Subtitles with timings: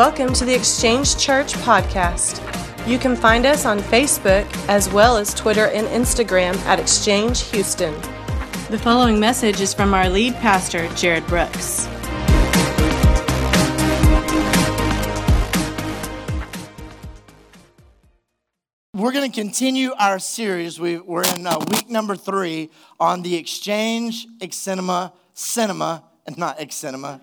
[0.00, 2.40] Welcome to the Exchange Church podcast.
[2.88, 7.92] You can find us on Facebook as well as Twitter and Instagram at Exchange Houston.
[8.70, 11.86] The following message is from our lead pastor, Jarrod Brooks.
[18.94, 20.80] We're going to continue our series.
[20.80, 26.76] We, are in uh, week number three on the Exchange Cinema, Cinema, and not Ex
[26.76, 27.20] Cinema,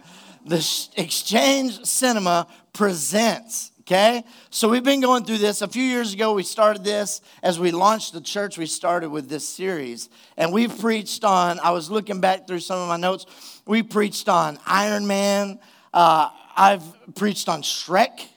[0.47, 3.71] the Exchange Cinema presents.
[3.81, 4.23] Okay?
[4.49, 5.61] So we've been going through this.
[5.61, 7.21] A few years ago, we started this.
[7.41, 10.09] As we launched the church, we started with this series.
[10.35, 13.25] And we've preached on, I was looking back through some of my notes.
[13.65, 15.59] We preached on Iron Man.
[15.93, 16.83] Uh, I've
[17.15, 18.27] preached on Shrek.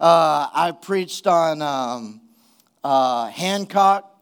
[0.00, 2.20] Uh, I've preached on um,
[2.82, 4.15] uh, Hancock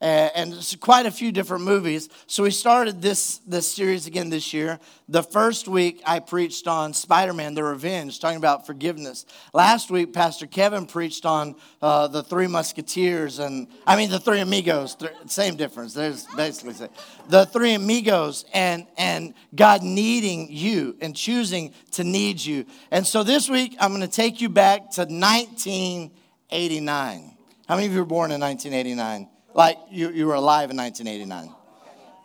[0.00, 2.08] and it's quite a few different movies.
[2.26, 4.80] So we started this, this series again this year.
[5.08, 9.26] The first week I preached on Spider Man, The Revenge, talking about forgiveness.
[9.52, 14.40] Last week, Pastor Kevin preached on uh, the Three Musketeers, and I mean, the Three
[14.40, 15.92] Amigos, th- same difference.
[15.92, 16.88] There's basically
[17.28, 22.64] the Three Amigos and, and God needing you and choosing to need you.
[22.90, 27.36] And so this week, I'm going to take you back to 1989.
[27.68, 29.28] How many of you were born in 1989?
[29.60, 31.54] Like you, you were alive in 1989.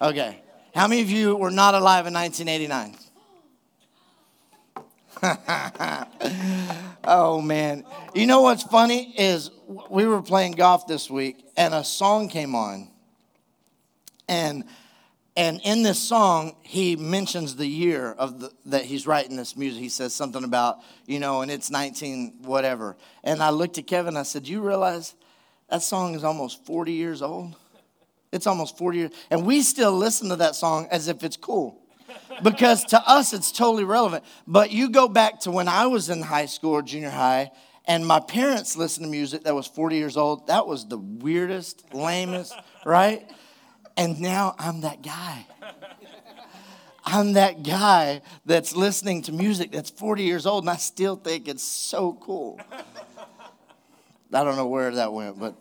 [0.01, 0.41] Okay.
[0.73, 2.95] How many of you were not alive in 1989?
[7.03, 7.83] oh man.
[8.13, 9.51] You know what's funny is
[9.89, 12.89] we were playing golf this week and a song came on.
[14.29, 14.63] And
[15.35, 19.81] and in this song, he mentions the year of the, that he's writing this music.
[19.81, 22.95] He says something about, you know, and it's 19 whatever.
[23.25, 25.15] And I looked at Kevin, I said, You realize
[25.69, 27.55] that song is almost 40 years old.
[28.31, 29.11] It's almost 40 years.
[29.29, 31.81] And we still listen to that song as if it's cool.
[32.43, 34.23] Because to us, it's totally relevant.
[34.45, 37.51] But you go back to when I was in high school or junior high,
[37.85, 40.47] and my parents listened to music that was 40 years old.
[40.47, 42.53] That was the weirdest, lamest,
[42.85, 43.29] right?
[43.95, 45.45] And now I'm that guy.
[47.05, 51.47] I'm that guy that's listening to music that's 40 years old, and I still think
[51.47, 52.59] it's so cool.
[54.33, 55.55] I don't know where that went, but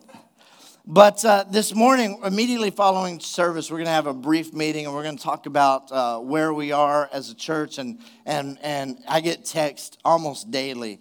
[0.87, 4.93] but uh, this morning, immediately following service, we're going to have a brief meeting, and
[4.93, 7.77] we're going to talk about uh, where we are as a church.
[7.77, 10.99] and and and I get text almost daily.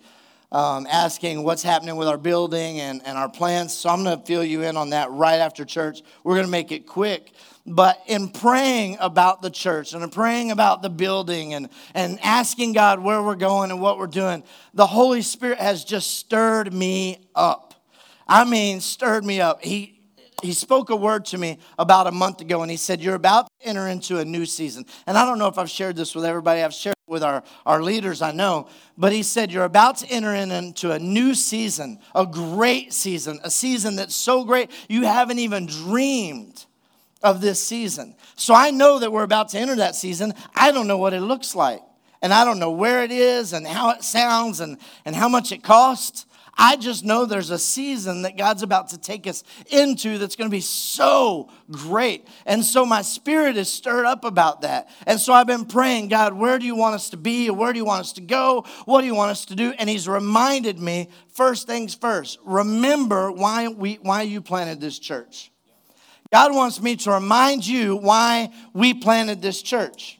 [0.53, 3.73] Um, asking what's happening with our building and, and our plans.
[3.73, 6.03] So I'm going to fill you in on that right after church.
[6.23, 7.33] We're going to make it quick.
[7.67, 12.75] But in praying about the church and in praying about the building and, and asking
[12.75, 14.43] God where we're going and what we're doing,
[14.75, 17.75] the Holy Spirit has just stirred me up.
[18.29, 19.65] I mean, stirred me up.
[19.65, 20.03] He,
[20.43, 23.47] he spoke a word to me about a month ago and he said, You're about
[23.47, 24.85] to enter into a new season.
[25.07, 27.43] And I don't know if I've shared this with everybody, I've shared it with our,
[27.65, 28.69] our leaders, I know.
[28.99, 33.51] But he said, You're about to enter into a new season, a great season, a
[33.51, 36.67] season that's so great you haven't even dreamed
[37.25, 38.15] of this season.
[38.37, 40.35] So I know that we're about to enter that season.
[40.55, 41.81] I don't know what it looks like.
[42.23, 45.51] And I don't know where it is and how it sounds and, and how much
[45.51, 46.27] it costs.
[46.57, 50.49] I just know there's a season that God's about to take us into that's going
[50.49, 52.27] to be so great.
[52.47, 54.89] And so my spirit is stirred up about that.
[55.07, 57.51] And so I've been praying, God, where do you want us to be?
[57.51, 58.65] Where do you want us to go?
[58.85, 59.73] What do you want us to do?
[59.79, 65.51] And He's reminded me, first things first, remember why, we, why you planted this church.
[66.35, 70.19] God wants me to remind you why we planted this church.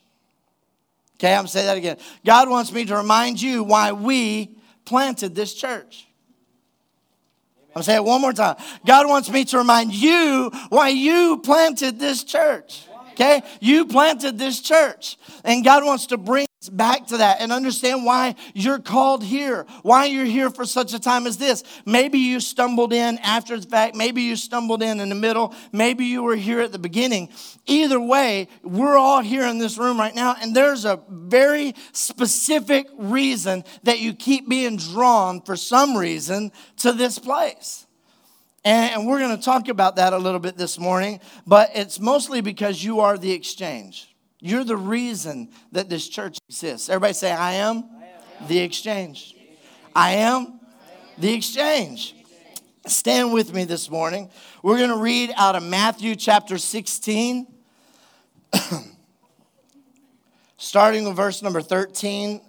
[1.17, 1.97] Okay, I'm gonna say that again.
[2.25, 4.55] God wants me to remind you why we
[4.85, 6.07] planted this church.
[7.67, 8.55] I'm gonna say it one more time.
[8.85, 12.87] God wants me to remind you why you planted this church.
[13.11, 13.41] Okay?
[13.59, 15.17] You planted this church.
[15.43, 20.05] And God wants to bring back to that and understand why you're called here, why
[20.05, 21.63] you're here for such a time as this.
[21.85, 26.05] Maybe you stumbled in after the fact, maybe you stumbled in in the middle, maybe
[26.05, 27.29] you were here at the beginning.
[27.65, 32.87] Either way, we're all here in this room right now, and there's a very specific
[32.97, 37.85] reason that you keep being drawn for some reason to this place.
[38.63, 42.41] And we're going to talk about that a little bit this morning, but it's mostly
[42.41, 44.14] because you are the exchange.
[44.45, 46.87] You're the reason that this church exists.
[46.87, 48.05] Everybody say, I am, I
[48.41, 48.47] am.
[48.47, 49.35] the exchange.
[49.95, 50.59] I am
[51.17, 52.13] the exchange.
[52.85, 54.29] Stand with me this morning.
[54.61, 57.47] We're going to read out of Matthew chapter 16,
[60.57, 62.39] starting with verse number 13.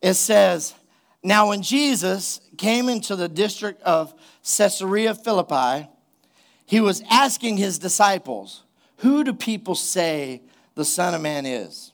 [0.00, 0.74] It says,
[1.22, 5.86] Now when Jesus came into the district of Caesarea Philippi,
[6.64, 8.62] he was asking his disciples,
[9.00, 10.40] Who do people say
[10.74, 11.92] the Son of Man is?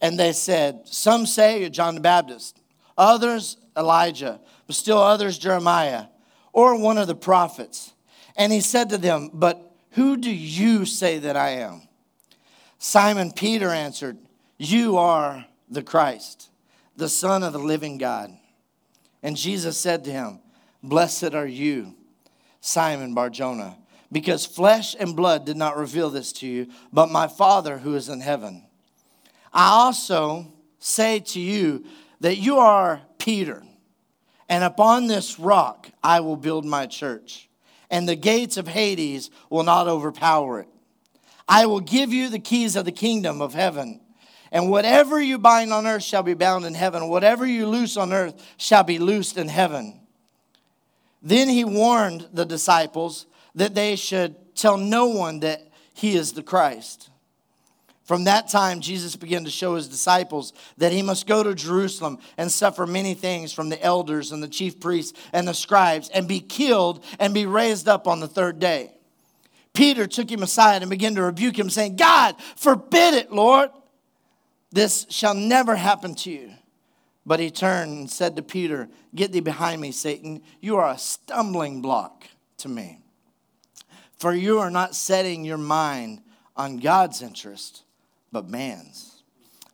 [0.00, 2.60] And they said, Some say you're John the Baptist,
[2.96, 6.06] others Elijah, but still others Jeremiah,
[6.52, 7.92] or one of the prophets.
[8.36, 11.82] And he said to them, But who do you say that I am?
[12.78, 14.18] Simon Peter answered,
[14.58, 16.50] You are the Christ,
[16.96, 18.30] the Son of the living God.
[19.22, 20.40] And Jesus said to him,
[20.82, 21.94] Blessed are you,
[22.60, 23.76] Simon Barjona,
[24.10, 28.08] because flesh and blood did not reveal this to you, but my Father who is
[28.08, 28.64] in heaven.
[29.52, 31.84] I also say to you
[32.20, 33.62] that you are Peter,
[34.48, 37.48] and upon this rock I will build my church,
[37.90, 40.68] and the gates of Hades will not overpower it.
[41.48, 44.00] I will give you the keys of the kingdom of heaven.
[44.52, 47.08] And whatever you bind on earth shall be bound in heaven.
[47.08, 50.00] Whatever you loose on earth shall be loosed in heaven.
[51.22, 53.26] Then he warned the disciples
[53.56, 55.60] that they should tell no one that
[55.94, 57.10] he is the Christ.
[58.04, 62.18] From that time, Jesus began to show his disciples that he must go to Jerusalem
[62.36, 66.28] and suffer many things from the elders and the chief priests and the scribes and
[66.28, 68.92] be killed and be raised up on the third day.
[69.74, 73.70] Peter took him aside and began to rebuke him, saying, God, forbid it, Lord.
[74.70, 76.52] This shall never happen to you.
[77.26, 80.42] But he turned and said to Peter, Get thee behind me, Satan.
[80.60, 82.24] You are a stumbling block
[82.58, 83.00] to me.
[84.16, 86.22] For you are not setting your mind
[86.56, 87.82] on God's interest
[88.32, 89.22] but man's.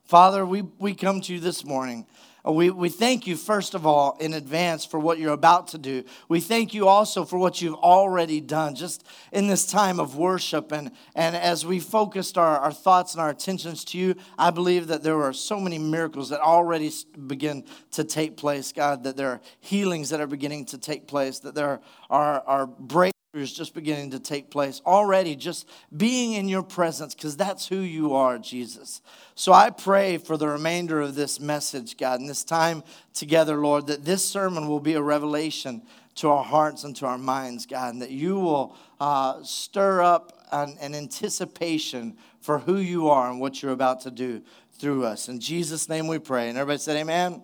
[0.04, 2.06] Father, we, we come to you this morning.
[2.44, 6.02] We, we thank you, first of all, in advance for what you're about to do.
[6.28, 10.72] We thank you also for what you've already done just in this time of worship.
[10.72, 14.88] And, and as we focused our, our thoughts and our attentions to you, I believe
[14.88, 16.90] that there are so many miracles that already
[17.28, 21.38] begin to take place, God, that there are healings that are beginning to take place,
[21.40, 21.80] that there
[22.12, 25.67] are, are break is just beginning to take place already, just
[25.97, 29.00] being in your presence, because that's who you are, Jesus.
[29.35, 33.87] So I pray for the remainder of this message, God, and this time together, Lord,
[33.87, 35.81] that this sermon will be a revelation
[36.17, 40.47] to our hearts and to our minds, God, and that you will uh, stir up
[40.53, 44.43] an, an anticipation for who you are and what you're about to do
[44.79, 45.31] through us.
[45.31, 46.50] In Jesus' name we pray.
[46.50, 47.43] And everybody said, Amen.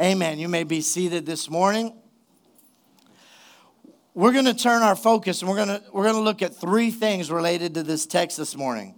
[0.00, 0.12] Amen.
[0.12, 0.38] Amen.
[0.38, 1.99] You may be seated this morning
[4.20, 6.54] we're going to turn our focus and we're going to we're going to look at
[6.54, 8.94] three things related to this text this morning.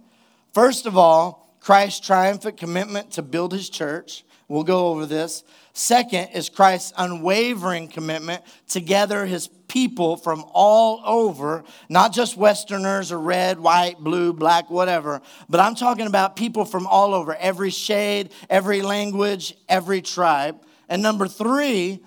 [0.53, 4.25] First of all, Christ's triumphant commitment to build his church.
[4.49, 5.45] We'll go over this.
[5.71, 13.09] Second is Christ's unwavering commitment to gather his people from all over, not just Westerners
[13.09, 17.69] or red, white, blue, black, whatever, but I'm talking about people from all over, every
[17.69, 20.61] shade, every language, every tribe.
[20.89, 22.03] And number three,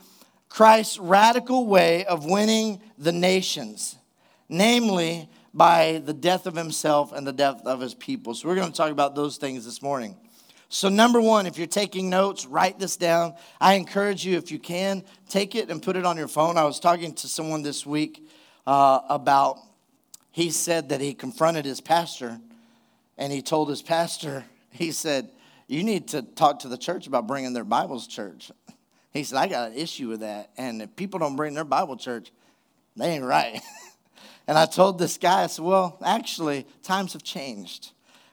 [0.48, 3.96] Christ's radical way of winning the nations,
[4.48, 8.34] namely by the death of himself and the death of his people.
[8.34, 10.16] So, we're going to talk about those things this morning.
[10.68, 13.34] So, number one, if you're taking notes, write this down.
[13.60, 16.58] I encourage you, if you can, take it and put it on your phone.
[16.58, 18.28] I was talking to someone this week
[18.66, 19.58] uh, about,
[20.32, 22.40] he said that he confronted his pastor
[23.16, 25.30] and he told his pastor, he said,
[25.68, 28.50] You need to talk to the church about bringing their Bibles church.
[29.16, 30.50] He said, I got an issue with that.
[30.56, 32.32] And if people don't bring their Bible church,
[32.96, 33.60] they ain't right.
[34.46, 37.92] and I told this guy, I said, Well, actually, times have changed.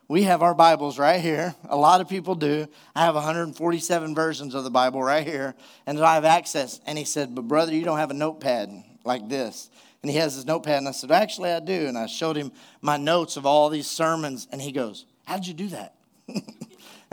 [0.09, 1.55] We have our Bibles right here.
[1.69, 2.67] A lot of people do.
[2.95, 5.55] I have 147 versions of the Bible right here,
[5.87, 6.81] and I have access.
[6.85, 8.69] And he said, But brother, you don't have a notepad
[9.05, 9.69] like this.
[10.01, 11.87] And he has his notepad, and I said, Actually, I do.
[11.87, 15.53] And I showed him my notes of all these sermons, and he goes, How'd you
[15.53, 15.95] do that?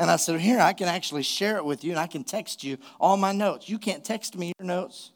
[0.01, 2.65] And I said, Here, I can actually share it with you and I can text
[2.65, 3.69] you all my notes.
[3.69, 5.11] You can't text me your notes.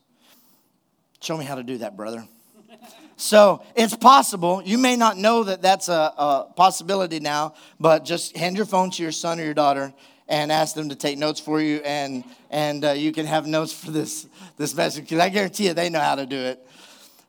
[1.22, 2.28] Show me how to do that, brother.
[3.16, 4.60] So it's possible.
[4.64, 8.90] You may not know that that's a, a, possibility now, but just hand your phone
[8.90, 9.94] to your son or your daughter
[10.26, 13.72] and ask them to take notes for you, and and uh, you can have notes
[13.72, 14.26] for this
[14.56, 16.58] this message because I guarantee you they know how to do it.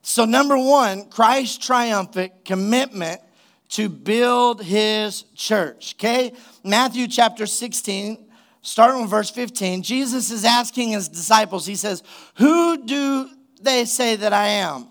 [0.02, 3.22] So number one, Christ's triumphant commitment
[3.70, 5.96] to build his church.
[5.98, 6.34] Okay?
[6.64, 8.26] Matthew chapter 16,
[8.62, 12.04] starting with verse 15, Jesus is asking his disciples, he says,
[12.36, 13.30] Who do
[13.62, 14.88] they say that I am?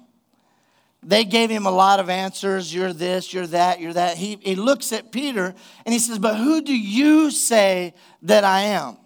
[1.02, 2.75] They gave him a lot of answers.
[2.75, 4.16] You're this, you're that, you're that.
[4.16, 5.54] He, he looks at Peter
[5.85, 8.97] and he says, But who do you say that I am?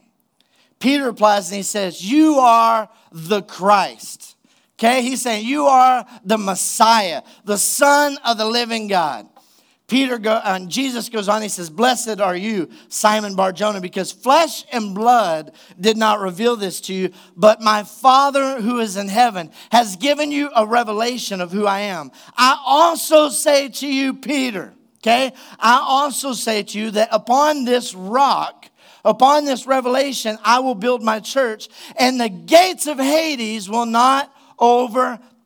[0.79, 4.37] Peter replies and he says, You are the Christ.
[4.79, 9.29] Okay, he's saying, You are the Messiah, the Son of the living God.
[9.89, 14.65] Peter go, and Jesus goes on, he says, Blessed are you, Simon Barjona, because flesh
[14.71, 19.51] and blood did not reveal this to you, but my Father who is in heaven
[19.73, 22.13] has given you a revelation of who I am.
[22.37, 27.95] I also say to you, Peter, okay, I also say to you that upon this
[27.95, 28.67] rock
[29.05, 34.35] Upon this revelation, I will build my church, and the gates of Hades will not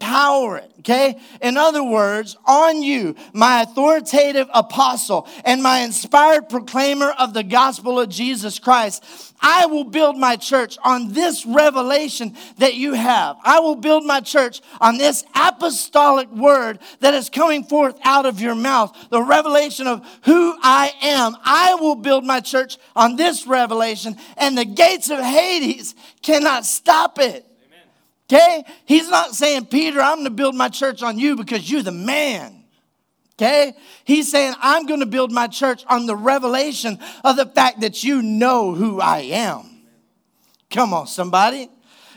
[0.03, 0.71] overpower it.
[0.81, 1.21] Okay?
[1.41, 8.01] In other words, on you, my authoritative apostle and my inspired proclaimer of the gospel
[8.01, 13.37] of Jesus Christ, I will build my church on this revelation that you have.
[13.45, 18.41] I will build my church on this apostolic word that is coming forth out of
[18.41, 21.37] your mouth, the revelation of who I am.
[21.45, 27.19] I will build my church on this revelation, and the gates of Hades cannot stop
[27.21, 27.47] it.
[28.33, 28.65] Okay?
[28.87, 31.93] He's not saying, Peter, I'm going to build my church on you because you're the
[31.93, 32.65] man.
[33.35, 33.75] Okay?
[34.05, 38.03] He's saying, I'm going to build my church on the revelation of the fact that
[38.03, 39.69] you know who I am.
[40.71, 41.69] Come on, somebody.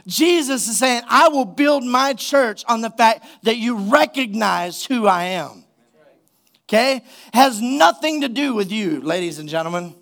[0.07, 5.07] Jesus is saying, I will build my church on the fact that you recognize who
[5.07, 5.65] I am.
[6.69, 7.03] Okay?
[7.33, 9.95] Has nothing to do with you, ladies and gentlemen.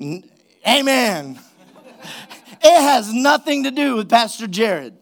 [0.68, 1.38] Amen.
[2.66, 4.94] It has nothing to do with Pastor Jarrod.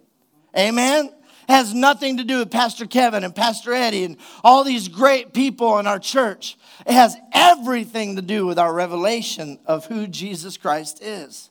[0.58, 1.06] Amen?
[1.06, 5.32] It has nothing to do with Pastor Kevin and Pastor Eddie and all these great
[5.32, 6.58] people in our church.
[6.84, 11.50] It has everything to do with our revelation of who Jesus Christ is.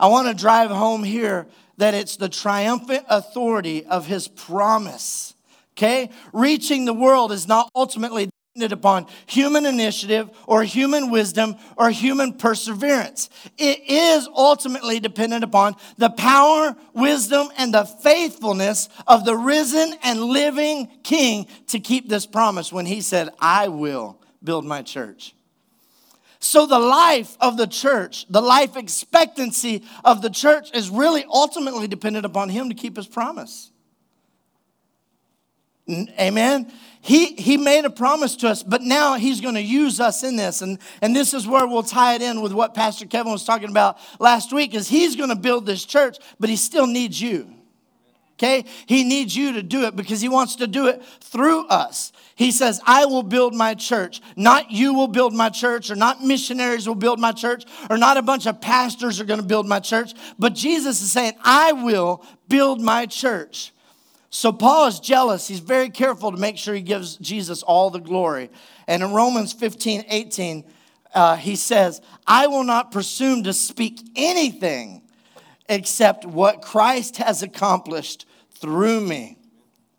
[0.00, 5.34] I want to drive home here that it's the triumphant authority of his promise.
[5.76, 6.10] Okay?
[6.32, 12.32] Reaching the world is not ultimately dependent upon human initiative or human wisdom or human
[12.32, 13.28] perseverance.
[13.58, 20.22] It is ultimately dependent upon the power, wisdom, and the faithfulness of the risen and
[20.22, 25.34] living King to keep this promise when he said, I will build my church.
[26.38, 31.88] So, the life of the church, the life expectancy of the church is really ultimately
[31.88, 33.70] dependent upon him to keep his promise.
[35.88, 36.72] Amen.
[37.06, 40.34] He, he made a promise to us, but now he's going to use us in
[40.34, 40.60] this.
[40.60, 43.70] And, and this is where we'll tie it in with what Pastor Kevin was talking
[43.70, 47.48] about last week is he's going to build this church, but he still needs you.
[48.32, 48.64] Okay?
[48.86, 52.10] He needs you to do it because he wants to do it through us.
[52.34, 54.20] He says, I will build my church.
[54.34, 58.16] Not you will build my church, or not missionaries will build my church, or not
[58.16, 60.12] a bunch of pastors are going to build my church.
[60.40, 63.72] But Jesus is saying, I will build my church.
[64.30, 65.48] So Paul is jealous.
[65.48, 68.50] He's very careful to make sure he gives Jesus all the glory.
[68.86, 70.64] And in Romans 15, 18,
[71.14, 75.02] uh, he says, I will not presume to speak anything
[75.68, 79.35] except what Christ has accomplished through me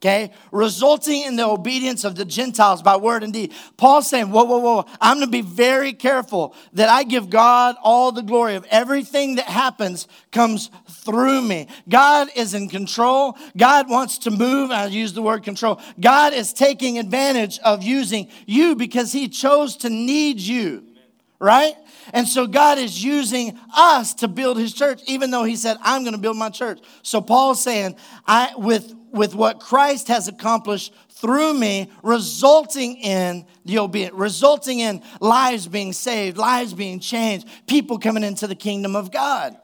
[0.08, 0.32] okay?
[0.52, 3.54] Resulting in the obedience of the Gentiles by word and deed.
[3.76, 8.12] Paul's saying, whoa, whoa, whoa, I'm gonna be very careful that I give God all
[8.12, 11.68] the glory of everything that happens comes through me.
[11.90, 13.38] God is in control.
[13.56, 14.72] God wants to move.
[14.72, 15.82] I use the word control.
[16.00, 20.84] God is taking advantage of using you because he chose to need you,
[21.40, 21.76] right?
[22.14, 26.04] And so God is using us to build his church, even though he said, I'm
[26.04, 26.80] going to build my church.
[27.02, 33.80] So Paul's saying, I, with, with what Christ has accomplished through me, resulting in the
[33.80, 39.12] obedient, resulting in lives being saved, lives being changed, people coming into the kingdom of
[39.12, 39.58] God.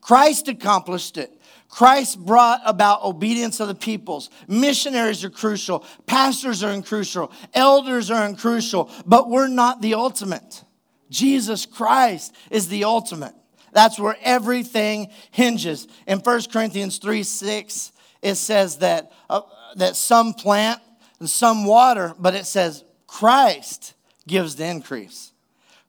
[0.00, 1.34] Christ accomplished it.
[1.68, 4.30] Christ brought about obedience of the peoples.
[4.46, 5.84] Missionaries are crucial.
[6.06, 7.30] Pastors are crucial.
[7.52, 8.90] Elders are crucial.
[9.04, 10.64] But we're not the ultimate.
[11.10, 13.34] Jesus Christ is the ultimate.
[13.72, 15.88] That's where everything hinges.
[16.06, 19.42] In 1 Corinthians 3 6, it says that, uh,
[19.76, 20.80] that some plant
[21.20, 23.94] and some water, but it says Christ
[24.26, 25.32] gives the increase.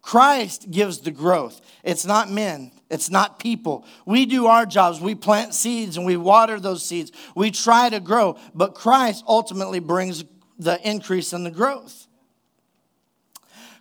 [0.02, 1.62] Christ gives the growth.
[1.84, 3.86] It's not men, it's not people.
[4.06, 5.00] We do our jobs.
[5.00, 7.12] We plant seeds and we water those seeds.
[7.36, 10.24] We try to grow, but Christ ultimately brings
[10.58, 12.08] the increase and the growth.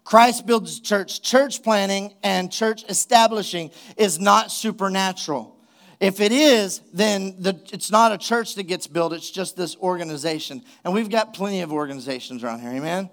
[0.05, 1.21] Christ builds church.
[1.21, 5.58] Church planting and church establishing is not supernatural.
[6.01, 9.77] If it is, then the, it's not a church that gets built, it's just this
[9.77, 10.63] organization.
[10.85, 13.11] And we've got plenty of organizations around here, amen?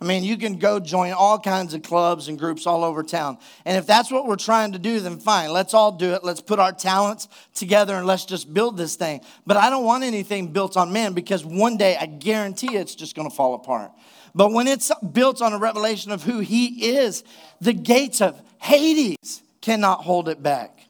[0.00, 3.38] I mean, you can go join all kinds of clubs and groups all over town.
[3.64, 6.22] And if that's what we're trying to do, then fine, let's all do it.
[6.22, 9.22] Let's put our talents together and let's just build this thing.
[9.44, 13.16] But I don't want anything built on man because one day I guarantee it's just
[13.16, 13.90] going to fall apart.
[14.34, 17.24] But when it's built on a revelation of who he is,
[17.60, 20.87] the gates of Hades cannot hold it back.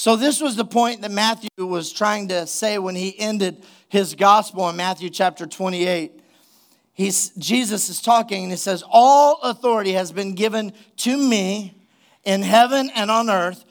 [0.00, 4.14] So, this was the point that Matthew was trying to say when he ended his
[4.14, 6.12] gospel in Matthew chapter 28.
[6.94, 11.74] He's, Jesus is talking and he says, All authority has been given to me
[12.22, 13.64] in heaven and on earth.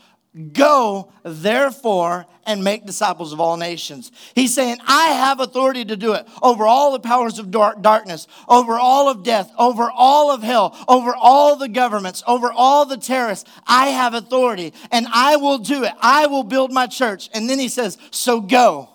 [0.51, 4.11] Go, therefore, and make disciples of all nations.
[4.33, 8.79] He's saying, I have authority to do it over all the powers of darkness, over
[8.79, 13.49] all of death, over all of hell, over all the governments, over all the terrorists.
[13.67, 15.91] I have authority and I will do it.
[15.99, 17.29] I will build my church.
[17.33, 18.89] And then he says, So go.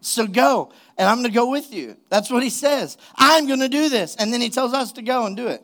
[0.00, 0.72] So go.
[0.96, 1.96] And I'm going to go with you.
[2.08, 2.96] That's what he says.
[3.16, 4.16] I'm going to do this.
[4.16, 5.62] And then he tells us to go and do it.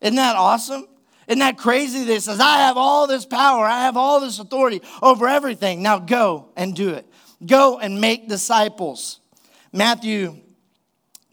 [0.00, 0.86] Isn't that awesome?
[1.30, 4.82] Isn't that crazy that says, I have all this power, I have all this authority
[5.00, 5.80] over everything.
[5.80, 7.06] Now go and do it.
[7.46, 9.20] Go and make disciples.
[9.72, 10.40] Matthew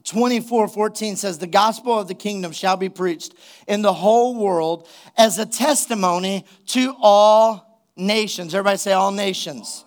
[0.04, 3.34] 24 14 says, The gospel of the kingdom shall be preached
[3.68, 4.88] in the whole world
[5.18, 8.54] as a testimony to all nations.
[8.54, 9.84] Everybody say, all nations.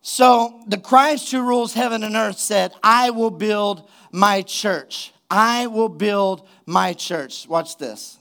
[0.00, 5.12] So the Christ who rules heaven and earth said, I will build my church.
[5.30, 7.46] I will build my church.
[7.46, 8.18] Watch this.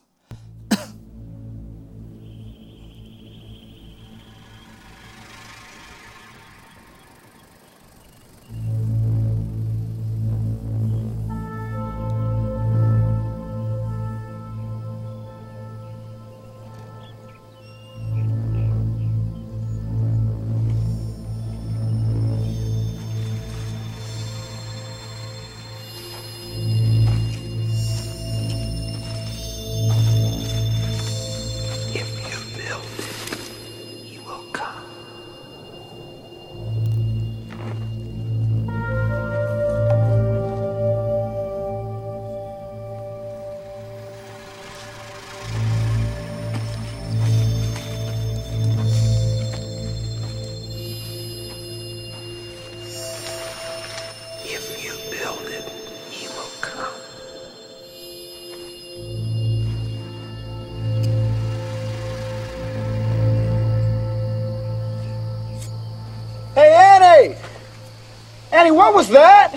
[68.95, 69.51] Was that?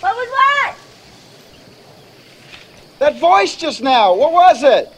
[0.00, 0.76] What was what?
[3.00, 4.14] That voice just now.
[4.14, 4.95] What was it?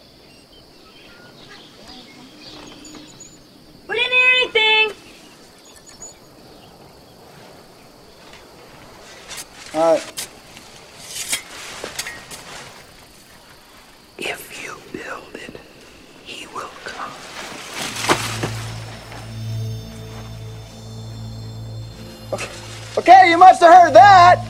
[23.08, 24.44] Okay, you must have heard that.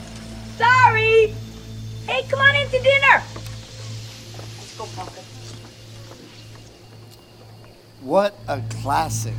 [0.57, 1.33] Sorry.
[2.09, 3.23] Hey, come on in to dinner.
[3.23, 5.23] Let's go, Pumpkin.
[8.01, 9.35] What a classic.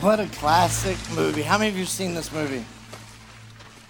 [0.00, 1.42] What a classic movie.
[1.42, 2.64] How many of you have seen this movie?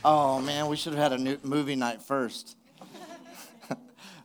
[0.05, 2.57] Oh man, we should have had a new movie night first.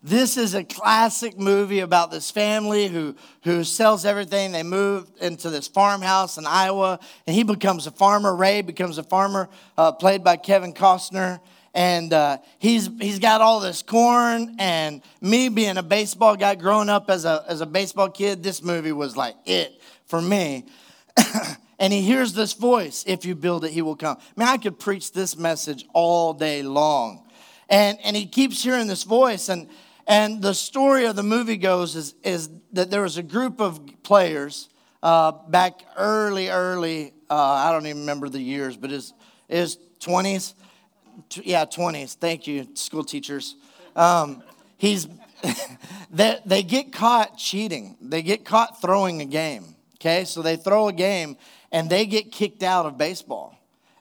[0.03, 4.51] This is a classic movie about this family who, who sells everything.
[4.51, 8.35] They move into this farmhouse in Iowa, and he becomes a farmer.
[8.35, 11.39] Ray becomes a farmer, uh, played by Kevin Costner.
[11.75, 14.55] And uh, he's, he's got all this corn.
[14.57, 18.63] And me being a baseball guy, growing up as a, as a baseball kid, this
[18.63, 20.65] movie was like it for me.
[21.79, 24.17] and he hears this voice if you build it, he will come.
[24.35, 27.27] Man, I could preach this message all day long.
[27.69, 29.47] And, and he keeps hearing this voice.
[29.47, 29.69] And,
[30.07, 33.81] and the story of the movie goes is, is that there was a group of
[34.03, 34.69] players
[35.03, 39.13] uh, back early, early, uh, I don't even remember the years, but is
[39.49, 40.53] is 20s?
[41.43, 42.15] Yeah, 20s.
[42.15, 43.55] Thank you, school teachers.
[43.95, 44.43] Um,
[44.77, 45.07] he's
[46.11, 47.97] they, they get caught cheating.
[48.01, 49.75] They get caught throwing a game.
[49.95, 51.37] Okay, so they throw a game
[51.71, 53.55] and they get kicked out of baseball.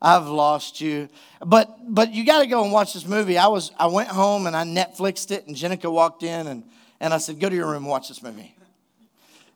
[0.00, 1.08] I've lost you.
[1.44, 3.38] But but you got to go and watch this movie.
[3.38, 6.62] I was I went home and I Netflixed it, and Jenica walked in and,
[7.00, 8.54] and I said, go to your room and watch this movie.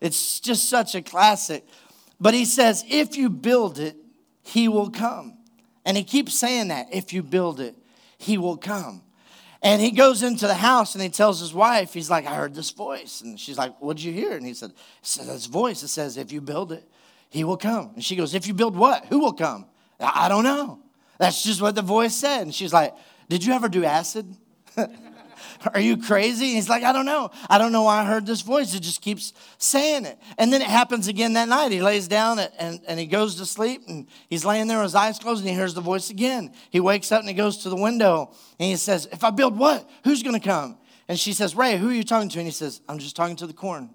[0.00, 1.64] It's just such a classic.
[2.22, 3.96] But he says, if you build it,
[4.42, 5.38] he will come.
[5.84, 7.74] And he keeps saying that, if you build it,
[8.16, 9.02] he will come.
[9.60, 12.54] And he goes into the house and he tells his wife, he's like, I heard
[12.54, 13.22] this voice.
[13.22, 14.36] And she's like, What'd you hear?
[14.36, 16.88] And he said, said This voice, it says, If you build it,
[17.28, 17.90] he will come.
[17.94, 19.06] And she goes, If you build what?
[19.06, 19.66] Who will come?
[19.98, 20.78] I don't know.
[21.18, 22.42] That's just what the voice said.
[22.42, 22.94] And she's like,
[23.28, 24.32] Did you ever do acid?
[25.72, 26.46] Are you crazy?
[26.46, 27.30] And he's like, I don't know.
[27.48, 28.74] I don't know why I heard this voice.
[28.74, 30.18] It just keeps saying it.
[30.38, 31.72] And then it happens again that night.
[31.72, 34.94] He lays down and, and he goes to sleep and he's laying there with his
[34.94, 36.52] eyes closed and he hears the voice again.
[36.70, 39.58] He wakes up and he goes to the window and he says, If I build
[39.58, 39.88] what?
[40.04, 40.78] Who's going to come?
[41.08, 42.38] And she says, Ray, who are you talking to?
[42.38, 43.90] And he says, I'm just talking to the corn.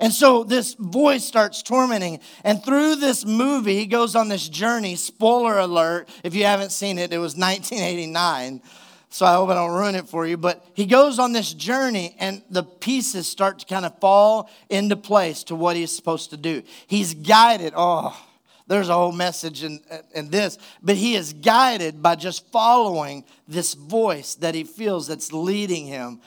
[0.00, 2.20] And so this voice starts tormenting.
[2.44, 4.94] And through this movie, he goes on this journey.
[4.94, 8.62] Spoiler alert, if you haven't seen it, it was 1989
[9.10, 10.36] so I hope I don't ruin it for you.
[10.36, 14.96] But he goes on this journey, and the pieces start to kind of fall into
[14.96, 16.62] place to what he's supposed to do.
[16.86, 17.72] He's guided.
[17.76, 18.18] Oh,
[18.66, 19.80] there's a whole message in,
[20.14, 25.32] in this, but he is guided by just following this voice that he feels that's
[25.32, 26.20] leading him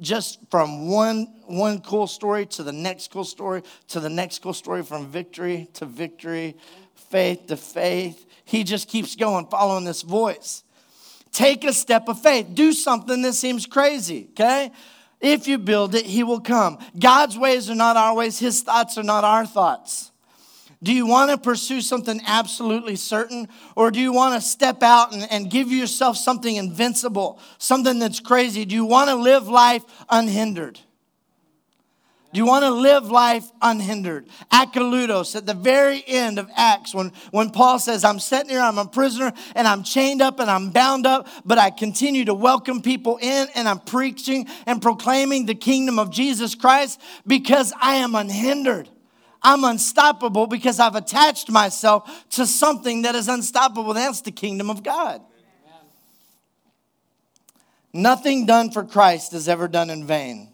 [0.00, 4.52] just from one one cool story to the next cool story to the next cool
[4.52, 6.56] story from victory to victory
[6.94, 10.64] faith to faith he just keeps going following this voice
[11.36, 12.46] Take a step of faith.
[12.54, 14.72] Do something that seems crazy, okay?
[15.20, 16.78] If you build it, He will come.
[16.98, 20.12] God's ways are not our ways, His thoughts are not our thoughts.
[20.82, 23.48] Do you want to pursue something absolutely certain?
[23.74, 28.18] Or do you want to step out and, and give yourself something invincible, something that's
[28.18, 28.64] crazy?
[28.64, 30.80] Do you want to live life unhindered?
[32.32, 34.26] Do you want to live life unhindered?
[34.52, 38.78] Akaludos, at the very end of Acts, when, when Paul says, I'm sitting here, I'm
[38.78, 42.82] a prisoner, and I'm chained up and I'm bound up, but I continue to welcome
[42.82, 48.14] people in and I'm preaching and proclaiming the kingdom of Jesus Christ because I am
[48.14, 48.88] unhindered.
[49.40, 53.94] I'm unstoppable because I've attached myself to something that is unstoppable.
[53.94, 55.22] That's the kingdom of God.
[57.92, 60.52] Nothing done for Christ is ever done in vain.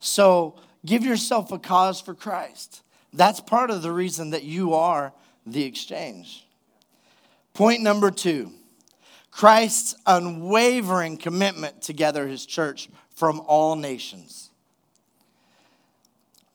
[0.00, 2.82] So give yourself a cause for Christ.
[3.12, 5.12] That's part of the reason that you are
[5.46, 6.46] the exchange.
[7.54, 8.52] Point number two
[9.30, 14.50] Christ's unwavering commitment to gather his church from all nations.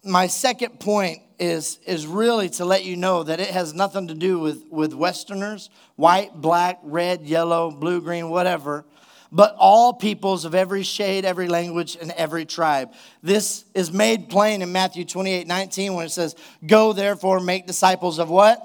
[0.03, 4.15] My second point is, is really to let you know that it has nothing to
[4.15, 8.85] do with, with Westerners, white, black, red, yellow, blue, green, whatever
[9.31, 12.91] but all peoples of every shade, every language, and every tribe.
[13.23, 18.19] This is made plain in Matthew 28 19 when it says, Go therefore, make disciples
[18.19, 18.59] of what?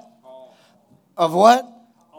[1.15, 1.73] Of what?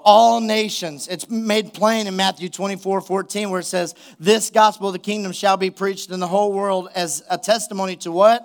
[0.05, 1.07] all nations.
[1.07, 5.33] It's made plain in Matthew 24 14, where it says, This gospel of the kingdom
[5.33, 8.43] shall be preached in the whole world as a testimony to what?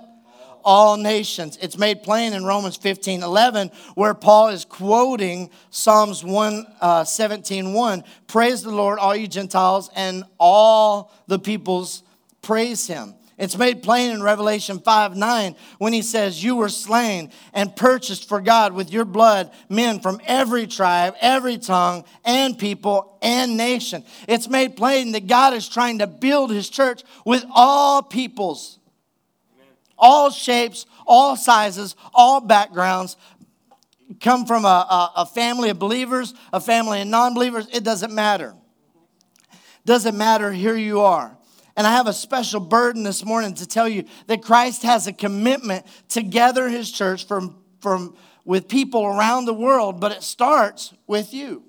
[0.64, 1.58] All nations.
[1.62, 7.74] It's made plain in Romans 15 11, where Paul is quoting Psalms 1 uh, 17
[7.74, 8.04] 1.
[8.28, 12.04] Praise the Lord, all you Gentiles, and all the peoples
[12.42, 13.16] praise him.
[13.38, 18.30] It's made plain in Revelation 5 9 when he says, You were slain and purchased
[18.30, 24.04] for God with your blood men from every tribe, every tongue, and people and nation.
[24.28, 28.78] It's made plain that God is trying to build his church with all peoples
[29.98, 33.18] all shapes, all sizes, all backgrounds,
[34.20, 38.14] come from a, a, a family of believers, a family of non believers, it doesn't
[38.14, 38.56] matter.
[39.86, 41.38] Doesn't matter, here you are.
[41.76, 45.14] And I have a special burden this morning to tell you that Christ has a
[45.14, 50.94] commitment to gather his church from, from, with people around the world, but it starts
[51.08, 51.64] with you.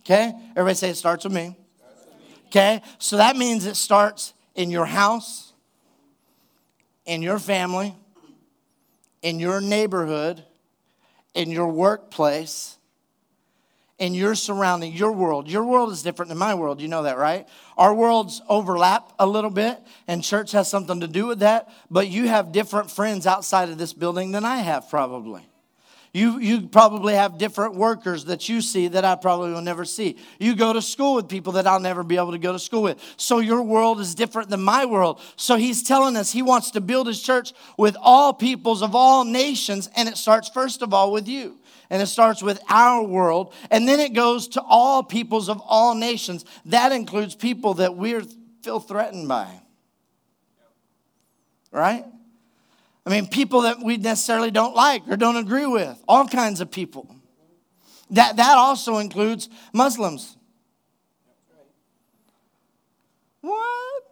[0.00, 0.32] Okay?
[0.50, 1.56] Everybody say it starts with me.
[2.46, 2.82] Okay?
[2.98, 5.45] So that means it starts in your house
[7.06, 7.94] in your family,
[9.22, 10.44] in your neighborhood,
[11.34, 12.76] in your workplace,
[13.98, 15.48] in your surrounding, your world.
[15.48, 16.80] Your world is different than my world.
[16.80, 17.48] You know that, right?
[17.78, 22.08] Our worlds overlap a little bit, and church has something to do with that, but
[22.08, 25.46] you have different friends outside of this building than I have, probably.
[26.16, 30.16] You, you probably have different workers that you see that I probably will never see.
[30.38, 32.84] You go to school with people that I'll never be able to go to school
[32.84, 32.98] with.
[33.18, 35.20] So your world is different than my world.
[35.36, 39.24] So he's telling us he wants to build his church with all peoples of all
[39.24, 41.58] nations, and it starts first of all with you.
[41.90, 45.94] And it starts with our world, and then it goes to all peoples of all
[45.94, 46.46] nations.
[46.64, 48.18] That includes people that we
[48.62, 49.50] feel threatened by.
[51.70, 52.06] Right?
[53.06, 56.72] I mean, people that we necessarily don't like or don't agree with, all kinds of
[56.72, 57.14] people.
[58.10, 60.36] That, that also includes Muslims.
[63.40, 64.02] What?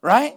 [0.00, 0.34] Right?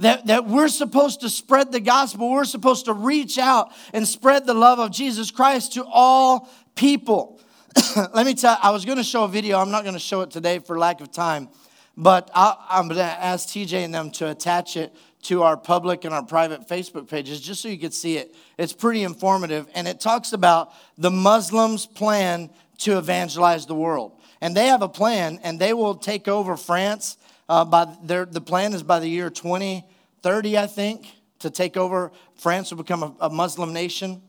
[0.00, 2.30] That, that we're supposed to spread the gospel.
[2.30, 7.40] We're supposed to reach out and spread the love of Jesus Christ to all people.
[8.14, 9.60] let me tell I was going to show a video.
[9.60, 11.48] I'm not going to show it today for lack of time,
[11.96, 14.92] but I, I'm going to ask TJ and them to attach it
[15.24, 18.34] to our public and our private Facebook pages just so you could see it.
[18.58, 24.20] It's pretty informative, and it talks about the Muslims' plan to evangelize the world.
[24.40, 27.16] And they have a plan, and they will take over France.
[27.48, 31.06] Uh, by their, the plan is by the year 2030, I think,
[31.40, 32.12] to take over.
[32.36, 34.22] France will become a, a Muslim nation,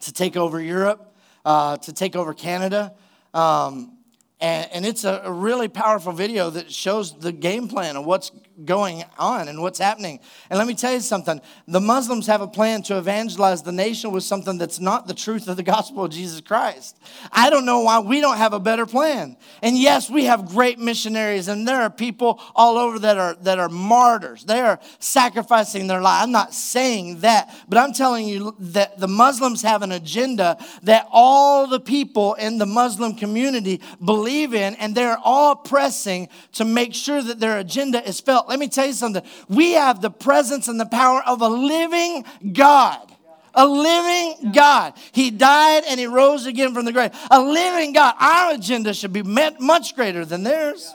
[0.00, 2.94] to take over Europe, uh, to take over Canada.
[3.34, 3.98] Um,
[4.40, 8.32] and, and, it's a, a really powerful video that shows the game plan of what's
[8.64, 10.20] going on and what's happening.
[10.48, 14.12] And let me tell you something the Muslims have a plan to evangelize the nation
[14.12, 16.98] with something that's not the truth of the gospel of Jesus Christ.
[17.32, 19.36] I don't know why we don't have a better plan.
[19.62, 23.58] And yes, we have great missionaries, and there are people all over that are, that
[23.58, 24.44] are martyrs.
[24.44, 26.22] They are sacrificing their life.
[26.22, 31.06] I'm not saying that, but I'm telling you that the Muslims have an agenda that
[31.10, 36.94] all the people in the Muslim community believe in, and they're all pressing to make
[36.94, 39.22] sure that their agenda is felt let me tell you something.
[39.48, 43.06] We have the presence and the power of a living God.
[43.54, 44.94] A living God.
[45.12, 47.12] He died and he rose again from the grave.
[47.30, 48.16] A living God.
[48.18, 50.92] Our agenda should be much greater than theirs.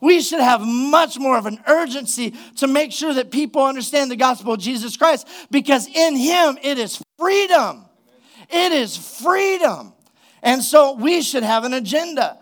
[0.00, 4.16] We should have much more of an urgency to make sure that people understand the
[4.16, 7.84] gospel of Jesus Christ because in him it is freedom.
[8.50, 9.92] It is freedom.
[10.42, 12.38] And so we should have an agenda.